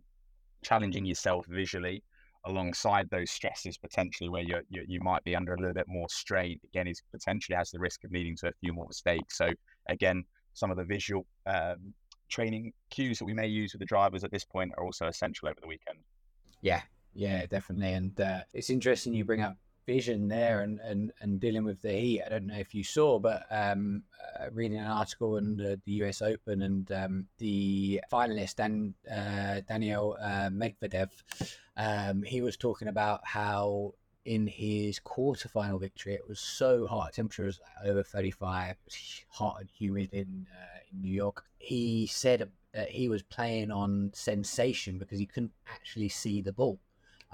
challenging 0.64 1.06
yourself 1.06 1.46
visually 1.48 2.02
alongside 2.46 3.10
those 3.10 3.32
stresses 3.32 3.78
potentially 3.78 4.30
where 4.30 4.44
you 4.44 4.62
you 4.70 5.00
might 5.02 5.24
be 5.24 5.36
under 5.36 5.54
a 5.54 5.60
little 5.60 5.74
bit 5.74 5.88
more 5.88 6.08
strain 6.10 6.60
again 6.64 6.88
is 6.88 7.02
potentially 7.12 7.56
has 7.56 7.72
the 7.72 7.80
risk 7.80 8.04
of 8.04 8.12
leading 8.12 8.36
to 8.36 8.48
a 8.48 8.52
few 8.62 8.72
more 8.72 8.86
mistakes 8.88 9.38
so 9.38 9.50
again 9.90 10.24
some 10.54 10.72
of 10.72 10.78
the 10.78 10.84
visual 10.84 11.26
um, 11.48 11.94
training 12.30 12.72
cues 12.90 13.20
that 13.20 13.26
we 13.26 13.34
may 13.34 13.48
use 13.48 13.74
with 13.74 13.80
the 13.80 13.86
drivers 13.86 14.24
at 14.24 14.32
this 14.32 14.46
point 14.46 14.72
are 14.78 14.86
also 14.86 15.08
essential 15.08 15.48
over 15.48 15.60
the 15.60 15.68
weekend 15.68 15.98
yeah 16.62 16.82
yeah 17.14 17.46
definitely 17.48 17.94
and 17.94 18.20
uh, 18.22 18.40
it's 18.54 18.70
interesting 18.70 19.14
you 19.14 19.26
bring 19.26 19.42
up 19.42 19.58
vision 19.86 20.28
there 20.28 20.62
and, 20.62 20.80
and, 20.80 21.12
and 21.22 21.40
dealing 21.40 21.64
with 21.64 21.82
the 21.82 21.92
heat. 21.92 22.22
I 22.26 22.30
don't 22.30 22.48
know 22.48 22.58
if 22.58 22.74
you 22.74 22.84
saw, 22.84 23.20
but 23.20 23.46
um, 23.52 24.04
uh, 24.40 24.46
reading 24.52 24.80
an 24.80 24.88
article 24.88 25.38
in 25.38 25.58
the, 25.58 25.80
the 25.86 25.92
US 26.04 26.22
Open 26.22 26.62
and 26.62 26.92
um, 26.92 27.28
the 27.38 28.02
finalist 28.12 28.56
Dan, 28.56 28.94
uh, 29.10 29.62
Daniel 29.68 30.18
uh, 30.22 30.50
Medvedev, 30.50 31.10
um, 31.78 32.24
he 32.24 32.42
was 32.42 32.58
talking 32.58 32.88
about 32.88 33.22
how 33.24 33.94
in 34.26 34.48
his 34.48 35.00
quarterfinal 35.00 35.80
victory, 35.80 36.14
it 36.14 36.28
was 36.28 36.40
so 36.40 36.88
hot. 36.88 37.14
Temperature 37.14 37.46
was 37.46 37.60
over 37.86 38.02
35. 38.02 38.72
It 38.72 38.78
was 38.86 39.22
hot 39.30 39.58
and 39.60 39.70
humid 39.70 40.10
in, 40.14 40.48
uh, 40.52 40.80
in 40.92 41.02
New 41.02 41.14
York. 41.14 41.44
He 41.60 42.08
said 42.08 42.50
he 42.90 43.08
was 43.08 43.24
playing 43.24 43.72
on 43.72 44.12
sensation 44.14 44.98
because 44.98 45.20
he 45.20 45.26
couldn't 45.26 45.54
actually 45.72 46.10
see 46.10 46.42
the 46.42 46.52
ball, 46.52 46.80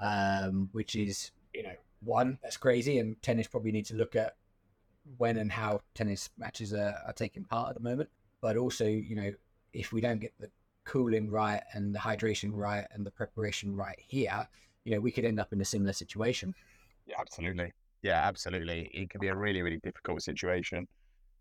um, 0.00 0.68
which 0.72 0.94
is 0.94 1.30
you 1.54 1.62
know 1.62 1.74
one 2.04 2.38
that's 2.42 2.56
crazy, 2.56 2.98
and 2.98 3.20
tennis 3.22 3.46
probably 3.46 3.72
need 3.72 3.86
to 3.86 3.94
look 3.94 4.16
at 4.16 4.36
when 5.16 5.36
and 5.36 5.50
how 5.50 5.80
tennis 5.94 6.30
matches 6.38 6.72
are, 6.72 6.94
are 7.06 7.12
taking 7.12 7.44
part 7.44 7.70
at 7.70 7.74
the 7.74 7.82
moment. 7.82 8.08
But 8.40 8.56
also, 8.56 8.86
you 8.86 9.16
know, 9.16 9.32
if 9.72 9.92
we 9.92 10.00
don't 10.00 10.20
get 10.20 10.32
the 10.38 10.50
cooling 10.84 11.30
right 11.30 11.62
and 11.72 11.94
the 11.94 11.98
hydration 11.98 12.50
right 12.52 12.86
and 12.92 13.06
the 13.06 13.10
preparation 13.10 13.76
right 13.76 13.98
here, 13.98 14.46
you 14.84 14.94
know, 14.94 15.00
we 15.00 15.10
could 15.10 15.24
end 15.24 15.38
up 15.38 15.52
in 15.52 15.60
a 15.60 15.64
similar 15.64 15.92
situation. 15.92 16.54
Yeah, 17.06 17.16
absolutely. 17.20 17.72
Yeah, 18.02 18.26
absolutely. 18.26 18.90
It 18.92 19.10
can 19.10 19.20
be 19.20 19.28
a 19.28 19.34
really, 19.34 19.62
really 19.62 19.78
difficult 19.78 20.22
situation. 20.22 20.88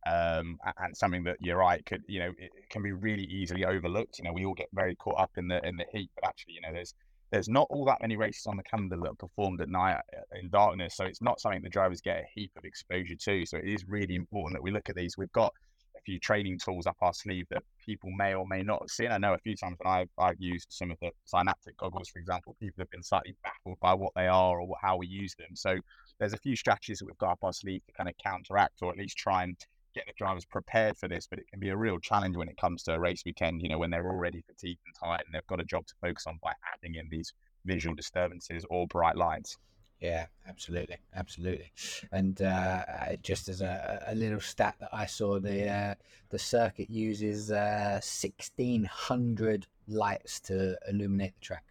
Um, 0.08 0.60
and 0.80 0.98
something 0.98 1.24
that 1.26 1.38
you're 1.40 1.58
right 1.58 1.86
could, 1.86 2.04
you 2.08 2.20
know, 2.20 2.32
it 2.38 2.52
can 2.70 2.82
be 2.82 2.92
really 2.92 3.24
easily 3.24 3.66
overlooked. 3.66 4.18
You 4.18 4.26
know, 4.26 4.34
we 4.34 4.46
all 4.46 4.56
get 4.56 4.68
very 4.74 4.96
caught 4.96 5.20
up 5.20 5.32
in 5.38 5.48
the 5.48 5.64
in 5.68 5.76
the 5.76 5.86
heat, 5.92 6.10
but 6.16 6.28
actually, 6.28 6.54
you 6.54 6.62
know, 6.62 6.74
there's 6.74 6.96
there's 7.32 7.48
not 7.48 7.68
all 7.70 7.86
that 7.86 8.02
many 8.02 8.18
races 8.18 8.46
on 8.46 8.58
the 8.58 8.64
calendar 8.64 8.98
that 8.98 9.10
are 9.10 9.16
performed 9.16 9.62
at 9.62 9.70
night 9.70 9.96
uh, 9.96 10.40
in 10.40 10.50
darkness, 10.50 10.96
so 10.96 11.06
it's 11.06 11.22
not 11.22 11.40
something 11.40 11.62
the 11.62 11.70
drivers 11.70 12.02
get 12.02 12.20
a 12.20 12.26
heap 12.36 12.52
of 12.58 12.66
exposure 12.66 13.16
to. 13.16 13.46
So 13.46 13.58
it 13.58 13.66
is 13.66 13.86
really 13.88 14.16
important 14.16 14.58
that 14.58 14.64
we 14.64 14.72
look 14.72 14.90
at 14.90 14.96
these. 14.96 15.18
We've 15.18 15.32
got 15.32 15.54
a 15.96 16.02
few 16.02 16.20
training 16.20 16.60
tools 16.64 16.88
up 16.88 16.98
our 17.02 17.14
sleeve 17.14 17.46
that 17.52 17.64
people 17.86 18.10
may 18.12 18.34
or 18.34 18.46
may 18.48 18.64
not 18.64 18.82
have 18.82 18.90
seen. 18.90 19.12
I 19.12 19.18
know 19.18 19.34
a 19.34 19.38
few 19.40 19.56
times 19.56 19.78
when 19.82 19.94
I've, 19.94 20.10
I've 20.18 20.40
used 20.40 20.68
some 20.70 20.92
of 20.92 20.98
the 21.02 21.12
Senaptec 21.34 21.78
goggles, 21.78 22.10
for 22.10 22.20
example, 22.20 22.56
people 22.60 22.82
have 22.82 22.92
been 22.92 23.04
slightly 23.04 23.36
baffled 23.44 23.80
by 23.80 23.94
what 23.94 24.12
they 24.16 24.28
are 24.28 24.60
or 24.60 24.76
how 24.82 24.98
we 24.98 25.08
use 25.08 25.34
them. 25.36 25.56
So 25.56 25.78
there's 26.20 26.34
a 26.34 26.38
few 26.38 26.56
strategies 26.56 27.00
that 27.00 27.06
we've 27.06 27.18
got 27.18 27.32
up 27.32 27.40
our 27.44 27.54
sleeve 27.54 27.82
to 27.86 27.94
kind 27.94 28.10
of 28.10 28.16
counteract 28.24 28.82
or 28.82 28.92
at 28.92 28.98
least 28.98 29.18
try 29.18 29.44
and 29.44 29.58
get 29.94 30.06
the 30.08 30.14
drivers 30.18 30.46
prepared 30.46 30.98
for 30.98 31.08
this. 31.08 31.28
But 31.28 31.40
it 31.40 31.48
can 31.50 31.60
be 31.60 31.70
a 31.70 31.78
real 31.78 32.00
challenge 32.00 32.38
when 32.38 32.50
it 32.50 32.58
comes 32.58 32.84
to 32.84 32.94
a 32.94 33.00
race 33.00 33.24
weekend, 33.26 33.62
you 33.62 33.70
know, 33.70 33.78
when 33.78 33.92
they're 33.92 34.10
already 34.10 34.42
fatigued 34.42 34.82
and 34.86 34.96
tired 34.96 35.24
and 35.26 35.34
they've 35.34 35.48
got 35.48 35.62
a 35.62 35.66
job 35.66 35.86
to 35.88 35.94
focus 36.02 36.26
on 36.28 36.40
by 36.42 36.54
adding 36.74 36.96
in 36.96 37.08
these 37.10 37.34
visual 37.66 37.96
disturbances 37.96 38.66
or 38.70 38.88
bright 38.88 39.16
lights. 39.16 39.58
Yeah, 40.00 40.26
absolutely, 40.48 40.98
absolutely. 41.16 41.72
And 42.12 42.42
uh, 42.42 42.84
just 43.22 43.48
as 43.50 43.62
a, 43.62 44.04
a, 44.08 44.16
little 44.16 44.40
stat 44.40 44.76
that 44.80 44.90
I 44.92 45.06
saw, 45.06 45.40
the 45.40 45.70
uh, 45.70 45.96
the 46.32 46.40
circuit 46.40 46.90
uses 46.90 47.52
uh, 47.52 48.00
sixteen 48.02 48.84
hundred 48.86 49.68
lights 49.88 50.40
to 50.42 50.76
illuminate 50.90 51.36
the 51.36 51.46
track. 51.46 51.66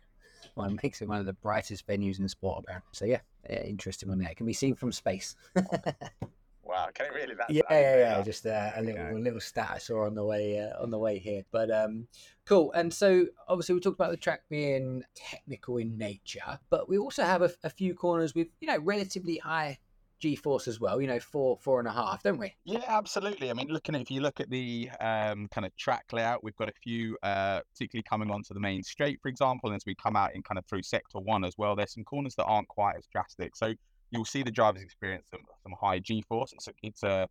Well, 0.55 0.69
it 0.69 0.81
makes 0.83 1.03
it 1.03 1.09
one 1.09 1.19
of 1.19 1.27
the 1.27 1.33
brightest 1.33 1.87
venues 1.89 2.21
in 2.21 2.29
sport, 2.29 2.65
apparently. 2.65 2.91
So 2.93 3.05
yeah, 3.05 3.21
yeah 3.49 3.63
interesting 3.63 4.09
one 4.09 4.19
there. 4.19 4.31
It 4.31 4.37
can 4.37 4.47
be 4.47 4.53
seen 4.53 4.77
from 4.77 4.93
space. 4.93 5.35
Wow, 6.71 6.89
can 6.95 7.07
it 7.07 7.13
really? 7.13 7.35
That's 7.35 7.51
yeah, 7.51 7.63
yeah, 7.69 7.97
yeah. 7.97 8.23
Just 8.23 8.47
uh, 8.47 8.71
a 8.77 8.83
little, 8.83 9.19
little 9.19 9.41
stat 9.41 9.71
I 9.75 9.79
saw 9.79 10.07
on 10.07 10.15
the 10.15 10.25
way 10.25 10.61
uh, 10.61 10.81
on 10.81 10.91
the 10.91 10.99
way 10.99 11.19
here. 11.19 11.43
But 11.51 11.69
um, 11.71 12.07
cool. 12.47 12.71
And 12.73 12.95
so 12.95 13.27
obviously 13.49 13.75
we 13.75 13.81
talked 13.81 13.97
about 13.97 14.13
the 14.13 14.17
track 14.17 14.43
being 14.49 15.03
technical 15.17 15.79
in 15.79 15.99
nature, 15.99 16.61
but 16.71 16.89
we 16.89 16.97
also 16.97 17.25
have 17.25 17.43
a, 17.43 17.51
a 17.65 17.71
few 17.71 17.95
corners 17.95 18.37
with 18.37 18.47
you 18.61 18.69
know 18.69 18.79
relatively 18.79 19.39
high 19.39 19.79
G-force 20.21 20.69
as 20.69 20.79
well. 20.79 21.01
You 21.01 21.09
know, 21.09 21.19
four, 21.19 21.57
four 21.57 21.81
and 21.81 21.89
a 21.89 21.93
half, 21.93 22.23
don't 22.23 22.39
we? 22.39 22.55
Yeah, 22.65 22.85
absolutely. 22.87 23.51
I 23.51 23.55
mean, 23.55 23.69
looking 23.69 23.95
at 23.95 24.03
if 24.03 24.11
you 24.11 24.21
look 24.21 24.39
at 24.39 24.51
the 24.51 24.91
um, 25.01 25.49
kind 25.49 25.67
of 25.67 25.75
track 25.77 26.05
layout, 26.13 26.45
we've 26.45 26.57
got 26.57 26.69
a 26.69 26.75
few, 26.85 27.17
uh, 27.23 27.61
particularly 27.73 28.05
coming 28.09 28.31
onto 28.31 28.55
the 28.55 28.61
main 28.61 28.83
straight, 28.83 29.19
for 29.21 29.29
example, 29.29 29.71
and 29.71 29.77
as 29.77 29.87
we 29.87 29.95
come 29.95 30.15
out 30.15 30.35
in 30.35 30.43
kind 30.43 30.59
of 30.59 30.67
through 30.67 30.83
sector 30.83 31.19
one 31.19 31.43
as 31.43 31.55
well, 31.59 31.75
there's 31.75 31.95
some 31.95 32.05
corners 32.05 32.35
that 32.37 32.45
aren't 32.45 32.69
quite 32.69 32.97
as 32.97 33.07
drastic. 33.07 33.57
So 33.57 33.73
you'll 34.11 34.25
see 34.25 34.43
the 34.43 34.51
drivers 34.51 34.83
experience 34.83 35.27
some, 35.31 35.41
some 35.63 35.75
high 35.81 35.99
G-force. 35.99 36.53
It's 36.53 36.69
a, 36.69 36.73
it's 36.83 37.03
a 37.03 37.29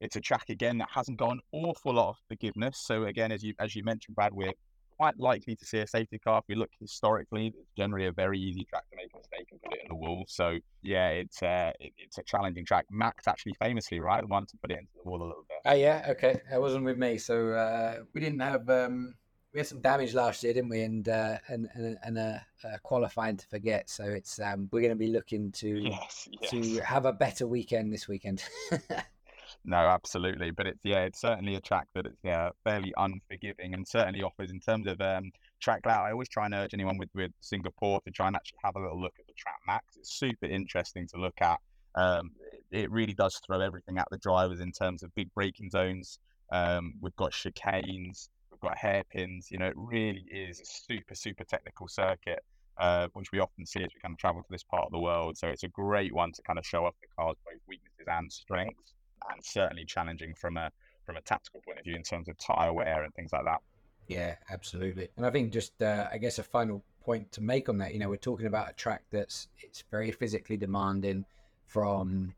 it's 0.00 0.16
a 0.16 0.20
track 0.20 0.48
again 0.48 0.78
that 0.78 0.88
hasn't 0.90 1.18
got 1.18 1.32
an 1.32 1.40
awful 1.52 1.94
lot 1.94 2.10
of 2.10 2.16
forgiveness. 2.28 2.78
So 2.78 3.04
again, 3.04 3.32
as 3.32 3.42
you 3.42 3.54
as 3.58 3.76
you 3.76 3.84
mentioned, 3.84 4.16
Brad, 4.16 4.32
we're 4.32 4.52
quite 4.96 5.18
likely 5.18 5.56
to 5.56 5.64
see 5.64 5.78
a 5.78 5.86
safety 5.86 6.18
car. 6.18 6.38
If 6.38 6.44
we 6.48 6.54
look 6.54 6.70
historically, 6.78 7.48
it's 7.48 7.72
generally 7.76 8.06
a 8.06 8.12
very 8.12 8.38
easy 8.38 8.64
track 8.64 8.84
to 8.90 8.96
make 8.96 9.10
a 9.14 9.18
mistake 9.18 9.48
and 9.50 9.62
put 9.62 9.72
it 9.74 9.80
in 9.82 9.88
the 9.88 9.94
wall. 9.94 10.24
So 10.28 10.58
yeah, 10.82 11.08
it's 11.08 11.42
uh, 11.42 11.72
it, 11.80 11.92
it's 11.98 12.18
a 12.18 12.22
challenging 12.22 12.64
track. 12.64 12.86
Max 12.90 13.26
actually 13.26 13.54
famously, 13.60 14.00
right, 14.00 14.26
one 14.26 14.46
to 14.46 14.56
put 14.58 14.70
it 14.70 14.78
into 14.78 14.90
the 15.02 15.08
wall 15.08 15.22
a 15.22 15.28
little 15.28 15.46
bit. 15.48 15.58
Oh 15.64 15.74
yeah, 15.74 16.06
okay, 16.10 16.40
that 16.50 16.60
wasn't 16.60 16.84
with 16.84 16.98
me. 16.98 17.18
So 17.18 17.50
uh, 17.50 18.00
we 18.14 18.20
didn't 18.20 18.40
have 18.40 18.68
um, 18.68 19.14
we 19.52 19.58
had 19.58 19.66
some 19.66 19.80
damage 19.80 20.14
last 20.14 20.42
year, 20.44 20.52
didn't 20.52 20.70
we? 20.70 20.82
And 20.82 21.08
uh, 21.08 21.38
and 21.48 21.68
and, 21.74 21.98
and 22.04 22.18
a, 22.18 22.44
a 22.64 22.78
qualifying 22.80 23.36
to 23.36 23.46
forget. 23.46 23.90
So 23.90 24.04
it's 24.04 24.38
um, 24.40 24.68
we're 24.70 24.80
going 24.80 24.90
to 24.90 24.96
be 24.96 25.08
looking 25.08 25.50
to 25.52 25.68
yes, 25.68 26.28
yes. 26.40 26.50
to 26.50 26.80
have 26.80 27.04
a 27.04 27.12
better 27.12 27.46
weekend 27.46 27.92
this 27.92 28.06
weekend. 28.06 28.42
no, 29.64 29.76
absolutely. 29.76 30.52
But 30.52 30.68
it's 30.68 30.80
yeah, 30.84 31.00
it's 31.00 31.20
certainly 31.20 31.56
a 31.56 31.60
track 31.60 31.88
that 31.94 32.06
it's 32.06 32.20
yeah 32.22 32.50
fairly 32.62 32.92
unforgiving 32.96 33.74
and 33.74 33.86
certainly 33.86 34.22
offers 34.22 34.50
in 34.50 34.60
terms 34.60 34.86
of 34.86 35.00
um, 35.00 35.32
track 35.58 35.84
layout. 35.84 36.06
I 36.06 36.12
always 36.12 36.28
try 36.28 36.44
and 36.44 36.54
urge 36.54 36.72
anyone 36.72 36.96
with 36.96 37.10
with 37.14 37.32
Singapore 37.40 38.00
to 38.02 38.10
try 38.12 38.28
and 38.28 38.36
actually 38.36 38.58
have 38.64 38.76
a 38.76 38.80
little 38.80 39.00
look 39.00 39.14
at 39.18 39.26
the 39.26 39.34
track 39.34 39.58
max. 39.66 39.96
It's 39.96 40.12
super 40.12 40.46
interesting 40.46 41.08
to 41.08 41.16
look 41.16 41.40
at. 41.40 41.58
Um, 41.96 42.30
it, 42.70 42.82
it 42.82 42.90
really 42.92 43.14
does 43.14 43.40
throw 43.44 43.60
everything 43.60 43.98
at 43.98 44.06
the 44.12 44.18
drivers 44.18 44.60
in 44.60 44.70
terms 44.70 45.02
of 45.02 45.12
big 45.16 45.28
braking 45.34 45.70
zones. 45.70 46.20
Um, 46.52 46.94
we've 47.00 47.16
got 47.16 47.32
chicanes 47.32 48.28
got 48.60 48.76
hairpins. 48.76 49.50
You 49.50 49.58
know, 49.58 49.66
it 49.66 49.74
really 49.76 50.24
is 50.30 50.60
a 50.60 50.64
super, 50.64 51.14
super 51.14 51.44
technical 51.44 51.88
circuit, 51.88 52.40
uh, 52.78 53.08
which 53.12 53.32
we 53.32 53.40
often 53.40 53.66
see 53.66 53.82
as 53.82 53.90
we 53.94 54.00
kind 54.00 54.12
of 54.12 54.18
travel 54.18 54.42
to 54.42 54.48
this 54.50 54.62
part 54.62 54.84
of 54.84 54.92
the 54.92 54.98
world. 54.98 55.36
So 55.36 55.48
it's 55.48 55.64
a 55.64 55.68
great 55.68 56.14
one 56.14 56.32
to 56.32 56.42
kind 56.42 56.58
of 56.58 56.66
show 56.66 56.84
off 56.84 56.94
the 57.00 57.08
car's 57.16 57.36
both 57.44 57.60
weaknesses 57.66 58.06
and 58.06 58.32
strengths, 58.32 58.94
and 59.30 59.44
certainly 59.44 59.84
challenging 59.84 60.34
from 60.34 60.56
a 60.56 60.70
from 61.06 61.16
a 61.16 61.22
tactical 61.22 61.60
point 61.66 61.78
of 61.78 61.84
view 61.84 61.96
in 61.96 62.02
terms 62.02 62.28
of 62.28 62.36
tire 62.38 62.72
wear 62.72 63.02
and 63.02 63.12
things 63.14 63.32
like 63.32 63.44
that. 63.44 63.60
Yeah, 64.06 64.34
absolutely. 64.50 65.08
And 65.16 65.24
I 65.24 65.30
think 65.30 65.52
just 65.52 65.80
uh, 65.80 66.08
I 66.10 66.18
guess 66.18 66.38
a 66.38 66.42
final 66.42 66.82
point 67.02 67.30
to 67.32 67.40
make 67.40 67.68
on 67.68 67.78
that, 67.78 67.92
you 67.92 68.00
know, 68.00 68.08
we're 68.08 68.16
talking 68.16 68.46
about 68.46 68.70
a 68.70 68.72
track 68.72 69.02
that's 69.10 69.48
it's 69.58 69.84
very 69.90 70.10
physically 70.10 70.56
demanding 70.56 71.24
from 71.66 72.34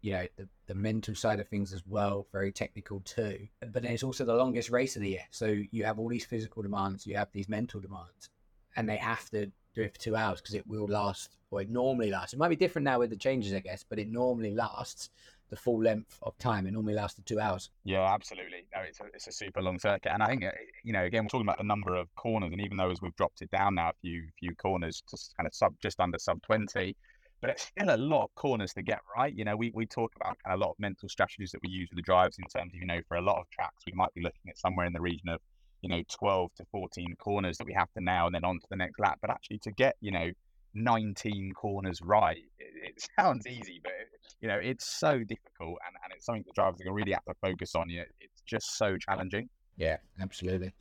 you 0.00 0.12
know 0.12 0.26
the, 0.36 0.48
the 0.70 0.74
mental 0.76 1.16
side 1.16 1.40
of 1.40 1.48
things 1.48 1.72
as 1.72 1.82
well 1.84 2.28
very 2.30 2.52
technical 2.52 3.00
too. 3.00 3.48
But 3.72 3.84
it's 3.84 4.04
also 4.04 4.24
the 4.24 4.36
longest 4.36 4.70
race 4.70 4.94
of 4.94 5.02
the 5.02 5.08
year. 5.08 5.26
So 5.32 5.46
you 5.72 5.84
have 5.84 5.98
all 5.98 6.08
these 6.08 6.24
physical 6.24 6.62
demands 6.62 7.08
you 7.08 7.16
have 7.16 7.26
these 7.32 7.48
mental 7.48 7.80
demands 7.80 8.30
and 8.76 8.88
they 8.88 8.96
have 8.96 9.28
to 9.30 9.46
do 9.74 9.82
it 9.82 9.92
for 9.92 9.98
two 9.98 10.14
hours 10.14 10.40
because 10.40 10.54
it 10.54 10.64
will 10.68 10.86
last 10.86 11.36
or 11.50 11.60
it 11.60 11.70
normally 11.70 12.08
lasts. 12.12 12.34
It 12.34 12.38
might 12.38 12.50
be 12.50 12.56
different 12.56 12.84
now 12.84 13.00
with 13.00 13.10
the 13.10 13.16
changes 13.16 13.52
i 13.52 13.58
guess 13.58 13.84
but 13.88 13.98
it 13.98 14.08
normally 14.08 14.54
lasts 14.54 15.10
the 15.48 15.56
full 15.56 15.82
length 15.82 16.16
of 16.22 16.38
time. 16.38 16.68
It 16.68 16.70
normally 16.70 16.94
lasts 16.94 17.20
two 17.26 17.40
hours. 17.40 17.70
Yeah 17.82 18.02
absolutely. 18.02 18.64
No 18.72 18.82
it's 18.82 19.00
a, 19.00 19.04
it's 19.12 19.26
a 19.26 19.32
super 19.32 19.60
long 19.60 19.80
circuit. 19.80 20.12
And 20.12 20.22
i 20.22 20.28
think 20.28 20.44
uh, 20.44 20.52
you 20.84 20.92
know 20.92 21.02
again 21.02 21.24
we're 21.24 21.30
talking 21.30 21.48
about 21.48 21.58
the 21.58 21.64
number 21.64 21.96
of 21.96 22.14
corners 22.14 22.52
and 22.52 22.60
even 22.60 22.76
though 22.76 22.92
as 22.92 23.02
we've 23.02 23.16
dropped 23.16 23.42
it 23.42 23.50
down 23.50 23.74
now 23.74 23.88
a 23.88 23.94
few 24.02 24.28
few 24.38 24.54
corners 24.54 25.02
just 25.10 25.34
kind 25.36 25.48
of 25.48 25.52
sub 25.52 25.74
just 25.82 25.98
under 25.98 26.18
sub 26.20 26.40
20 26.42 26.94
but 27.40 27.50
it's 27.50 27.64
still 27.64 27.94
a 27.94 27.96
lot 27.96 28.24
of 28.24 28.34
corners 28.34 28.72
to 28.74 28.82
get 28.82 29.00
right. 29.16 29.34
You 29.34 29.44
know, 29.44 29.56
we, 29.56 29.72
we 29.74 29.86
talk 29.86 30.12
about 30.16 30.36
kind 30.44 30.54
of 30.54 30.60
a 30.60 30.64
lot 30.64 30.70
of 30.72 30.78
mental 30.78 31.08
strategies 31.08 31.50
that 31.52 31.60
we 31.62 31.70
use 31.70 31.88
with 31.90 31.96
the 31.96 32.02
drives 32.02 32.38
in 32.38 32.44
terms 32.44 32.72
of, 32.74 32.80
you 32.80 32.86
know, 32.86 33.00
for 33.08 33.16
a 33.16 33.22
lot 33.22 33.38
of 33.38 33.48
tracks, 33.50 33.82
we 33.86 33.92
might 33.94 34.12
be 34.14 34.22
looking 34.22 34.48
at 34.48 34.58
somewhere 34.58 34.86
in 34.86 34.92
the 34.92 35.00
region 35.00 35.28
of, 35.28 35.40
you 35.82 35.88
know, 35.88 36.02
12 36.12 36.50
to 36.56 36.64
14 36.70 37.16
corners 37.18 37.56
that 37.58 37.66
we 37.66 37.72
have 37.72 37.90
to 37.96 38.02
nail 38.02 38.26
and 38.26 38.34
then 38.34 38.44
on 38.44 38.58
to 38.60 38.66
the 38.70 38.76
next 38.76 38.98
lap. 38.98 39.18
But 39.20 39.30
actually 39.30 39.58
to 39.60 39.72
get, 39.72 39.96
you 40.00 40.10
know, 40.10 40.30
19 40.74 41.52
corners 41.54 42.00
right, 42.02 42.38
it, 42.58 42.94
it 42.96 43.08
sounds 43.18 43.46
easy, 43.46 43.80
but, 43.82 43.92
you 44.40 44.48
know, 44.48 44.58
it's 44.58 44.86
so 44.86 45.18
difficult 45.18 45.78
and, 45.86 45.96
and 46.04 46.12
it's 46.14 46.26
something 46.26 46.44
the 46.46 46.52
drivers 46.54 46.80
are 46.80 46.84
going 46.84 46.92
to 46.92 47.04
really 47.04 47.12
have 47.12 47.24
to 47.24 47.34
focus 47.40 47.74
on. 47.74 47.88
You 47.88 48.00
know, 48.00 48.06
it's 48.20 48.42
just 48.46 48.76
so 48.76 48.96
challenging. 48.98 49.48
Yeah, 49.76 49.96
absolutely. 50.20 50.72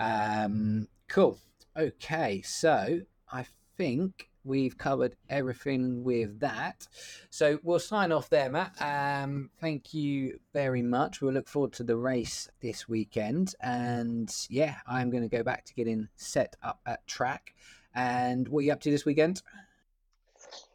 Um, 0.00 0.88
cool. 1.08 1.38
Okay. 1.76 2.40
So 2.42 3.00
I 3.30 3.44
think 3.76 4.27
we've 4.48 4.76
covered 4.76 5.14
everything 5.28 6.02
with 6.02 6.40
that. 6.40 6.88
So 7.30 7.60
we'll 7.62 7.78
sign 7.78 8.10
off 8.10 8.30
there, 8.30 8.50
Matt. 8.50 8.74
Um, 8.80 9.50
thank 9.60 9.94
you 9.94 10.40
very 10.52 10.82
much. 10.82 11.20
We'll 11.20 11.34
look 11.34 11.48
forward 11.48 11.72
to 11.74 11.84
the 11.84 11.96
race 11.96 12.48
this 12.60 12.88
weekend. 12.88 13.54
And 13.60 14.34
yeah, 14.48 14.76
I'm 14.86 15.10
going 15.10 15.22
to 15.22 15.28
go 15.28 15.42
back 15.42 15.66
to 15.66 15.74
getting 15.74 16.08
set 16.16 16.56
up 16.62 16.80
at 16.86 17.06
track. 17.06 17.54
And 17.94 18.48
what 18.48 18.60
are 18.60 18.62
you 18.62 18.72
up 18.72 18.80
to 18.80 18.90
this 18.90 19.04
weekend? 19.04 19.42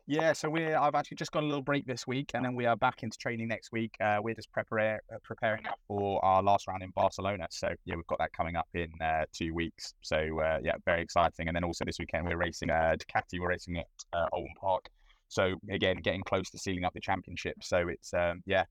Yeah, 0.05 0.33
so 0.33 0.49
we're 0.49 0.75
I've 0.75 0.95
actually 0.95 1.15
just 1.15 1.31
got 1.31 1.43
a 1.43 1.45
little 1.45 1.61
break 1.61 1.85
this 1.85 2.05
week, 2.05 2.31
and 2.33 2.43
then 2.43 2.55
we 2.55 2.65
are 2.65 2.75
back 2.75 3.03
into 3.03 3.17
training 3.17 3.47
next 3.47 3.71
week. 3.71 3.95
Uh, 4.01 4.17
we're 4.21 4.35
just 4.35 4.51
prepare, 4.51 5.01
uh, 5.13 5.17
preparing 5.23 5.63
for 5.87 6.23
our 6.25 6.43
last 6.43 6.67
round 6.67 6.83
in 6.83 6.89
Barcelona. 6.89 7.47
So 7.49 7.69
yeah, 7.85 7.95
we've 7.95 8.07
got 8.07 8.19
that 8.19 8.33
coming 8.33 8.57
up 8.57 8.67
in 8.73 8.89
uh, 9.01 9.23
two 9.31 9.53
weeks. 9.53 9.93
So 10.01 10.17
uh, 10.41 10.59
yeah, 10.61 10.73
very 10.83 11.01
exciting. 11.01 11.47
And 11.47 11.55
then 11.55 11.63
also 11.63 11.85
this 11.85 11.99
weekend 11.99 12.27
we're 12.27 12.35
racing 12.35 12.69
uh, 12.69 12.97
Ducati. 12.97 13.39
We're 13.39 13.49
racing 13.49 13.77
at 13.77 13.85
uh, 14.11 14.27
Oulton 14.33 14.53
Park. 14.59 14.89
So 15.29 15.55
again, 15.71 15.97
getting 16.03 16.23
close 16.23 16.49
to 16.49 16.57
sealing 16.57 16.83
up 16.83 16.93
the 16.93 16.99
championship. 16.99 17.55
So 17.61 17.87
it's 17.87 18.13
um, 18.13 18.43
yeah, 18.45 18.65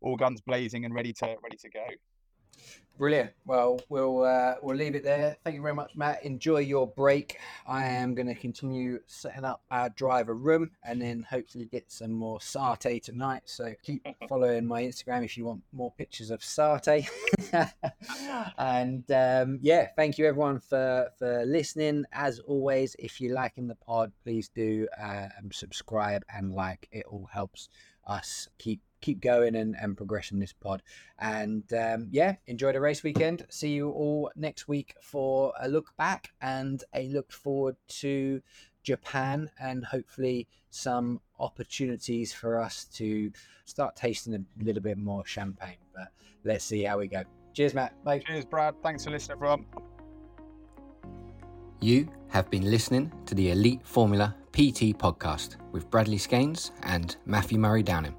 all 0.00 0.16
guns 0.16 0.40
blazing 0.40 0.84
and 0.84 0.94
ready 0.94 1.12
to 1.14 1.26
ready 1.42 1.56
to 1.62 1.68
go. 1.68 1.84
Brilliant. 2.98 3.32
Well, 3.44 3.78
we'll 3.90 4.24
uh, 4.24 4.54
we'll 4.62 4.76
leave 4.76 4.94
it 4.94 5.04
there. 5.04 5.36
Thank 5.44 5.56
you 5.56 5.60
very 5.60 5.74
much, 5.74 5.94
Matt. 5.96 6.24
Enjoy 6.24 6.58
your 6.58 6.86
break. 6.86 7.38
I 7.66 7.84
am 7.84 8.14
going 8.14 8.26
to 8.26 8.34
continue 8.34 9.00
setting 9.06 9.44
up 9.44 9.60
our 9.70 9.90
driver 9.90 10.34
room 10.34 10.70
and 10.82 11.02
then 11.02 11.26
hopefully 11.28 11.66
get 11.66 11.92
some 11.92 12.12
more 12.12 12.38
satay 12.38 13.02
tonight. 13.02 13.42
So 13.44 13.74
keep 13.82 14.06
following 14.30 14.66
my 14.66 14.82
Instagram 14.82 15.26
if 15.26 15.36
you 15.36 15.44
want 15.44 15.62
more 15.72 15.92
pictures 15.98 16.30
of 16.30 16.40
satay. 16.40 17.06
and 18.58 19.10
um, 19.10 19.58
yeah, 19.60 19.88
thank 19.94 20.16
you 20.16 20.26
everyone 20.26 20.60
for 20.60 21.10
for 21.18 21.44
listening. 21.44 22.06
As 22.12 22.38
always, 22.38 22.96
if 22.98 23.20
you're 23.20 23.34
liking 23.34 23.68
the 23.68 23.74
pod, 23.74 24.10
please 24.24 24.48
do 24.48 24.88
um, 24.98 25.50
subscribe 25.52 26.24
and 26.34 26.54
like. 26.54 26.88
It 26.90 27.04
all 27.06 27.28
helps 27.30 27.68
us 28.06 28.48
keep 28.58 28.80
keep 29.00 29.20
going 29.20 29.54
and, 29.54 29.76
and 29.80 29.96
progressing 29.96 30.38
this 30.38 30.52
pod. 30.52 30.82
And 31.18 31.62
um, 31.72 32.08
yeah, 32.10 32.36
enjoy 32.46 32.72
the 32.72 32.80
race 32.80 33.02
weekend. 33.02 33.46
See 33.48 33.70
you 33.70 33.90
all 33.90 34.30
next 34.36 34.68
week 34.68 34.94
for 35.00 35.52
a 35.60 35.68
look 35.68 35.96
back 35.96 36.30
and 36.40 36.82
a 36.94 37.08
look 37.08 37.30
forward 37.30 37.76
to 38.00 38.42
Japan 38.82 39.50
and 39.60 39.84
hopefully 39.84 40.48
some 40.70 41.20
opportunities 41.38 42.32
for 42.32 42.58
us 42.58 42.84
to 42.94 43.30
start 43.64 43.96
tasting 43.96 44.34
a 44.34 44.64
little 44.64 44.82
bit 44.82 44.98
more 44.98 45.24
champagne. 45.26 45.76
But 45.94 46.08
let's 46.44 46.64
see 46.64 46.82
how 46.82 46.98
we 46.98 47.08
go. 47.08 47.22
Cheers, 47.52 47.74
Matt. 47.74 48.02
Bye. 48.04 48.20
Cheers, 48.20 48.44
Brad. 48.44 48.74
Thanks 48.82 49.04
for 49.04 49.10
listening, 49.10 49.36
everyone. 49.36 49.66
You 51.80 52.08
have 52.28 52.50
been 52.50 52.70
listening 52.70 53.12
to 53.26 53.34
the 53.34 53.50
Elite 53.50 53.86
Formula 53.86 54.34
PT 54.56 54.96
podcast 54.96 55.56
with 55.70 55.90
Bradley 55.90 56.16
Scanes 56.16 56.70
and 56.84 57.16
Matthew 57.26 57.58
Murray 57.58 57.82
Downing. 57.82 58.16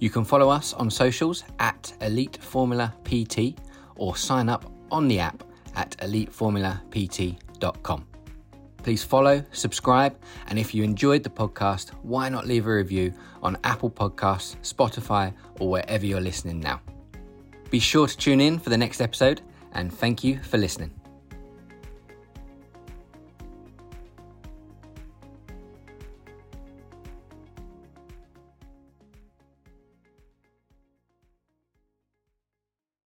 You 0.00 0.10
can 0.10 0.24
follow 0.24 0.50
us 0.50 0.72
on 0.72 0.90
socials 0.90 1.44
at 1.60 1.92
Elite 2.00 2.36
Formula 2.42 2.92
PT 3.04 3.60
or 3.94 4.16
sign 4.16 4.48
up 4.48 4.68
on 4.90 5.06
the 5.06 5.20
app 5.20 5.44
at 5.76 5.96
eliteformulapt.com. 5.98 8.06
Please 8.78 9.04
follow, 9.04 9.44
subscribe, 9.52 10.18
and 10.48 10.58
if 10.58 10.74
you 10.74 10.82
enjoyed 10.82 11.22
the 11.22 11.30
podcast, 11.30 11.90
why 12.02 12.28
not 12.28 12.48
leave 12.48 12.66
a 12.66 12.74
review 12.74 13.14
on 13.40 13.56
Apple 13.62 13.88
Podcasts, 13.88 14.56
Spotify, 14.64 15.32
or 15.60 15.70
wherever 15.70 16.04
you're 16.04 16.20
listening 16.20 16.58
now? 16.58 16.80
Be 17.70 17.78
sure 17.78 18.08
to 18.08 18.16
tune 18.16 18.40
in 18.40 18.58
for 18.58 18.70
the 18.70 18.76
next 18.76 19.00
episode, 19.00 19.42
and 19.74 19.92
thank 19.92 20.24
you 20.24 20.42
for 20.42 20.58
listening. 20.58 21.01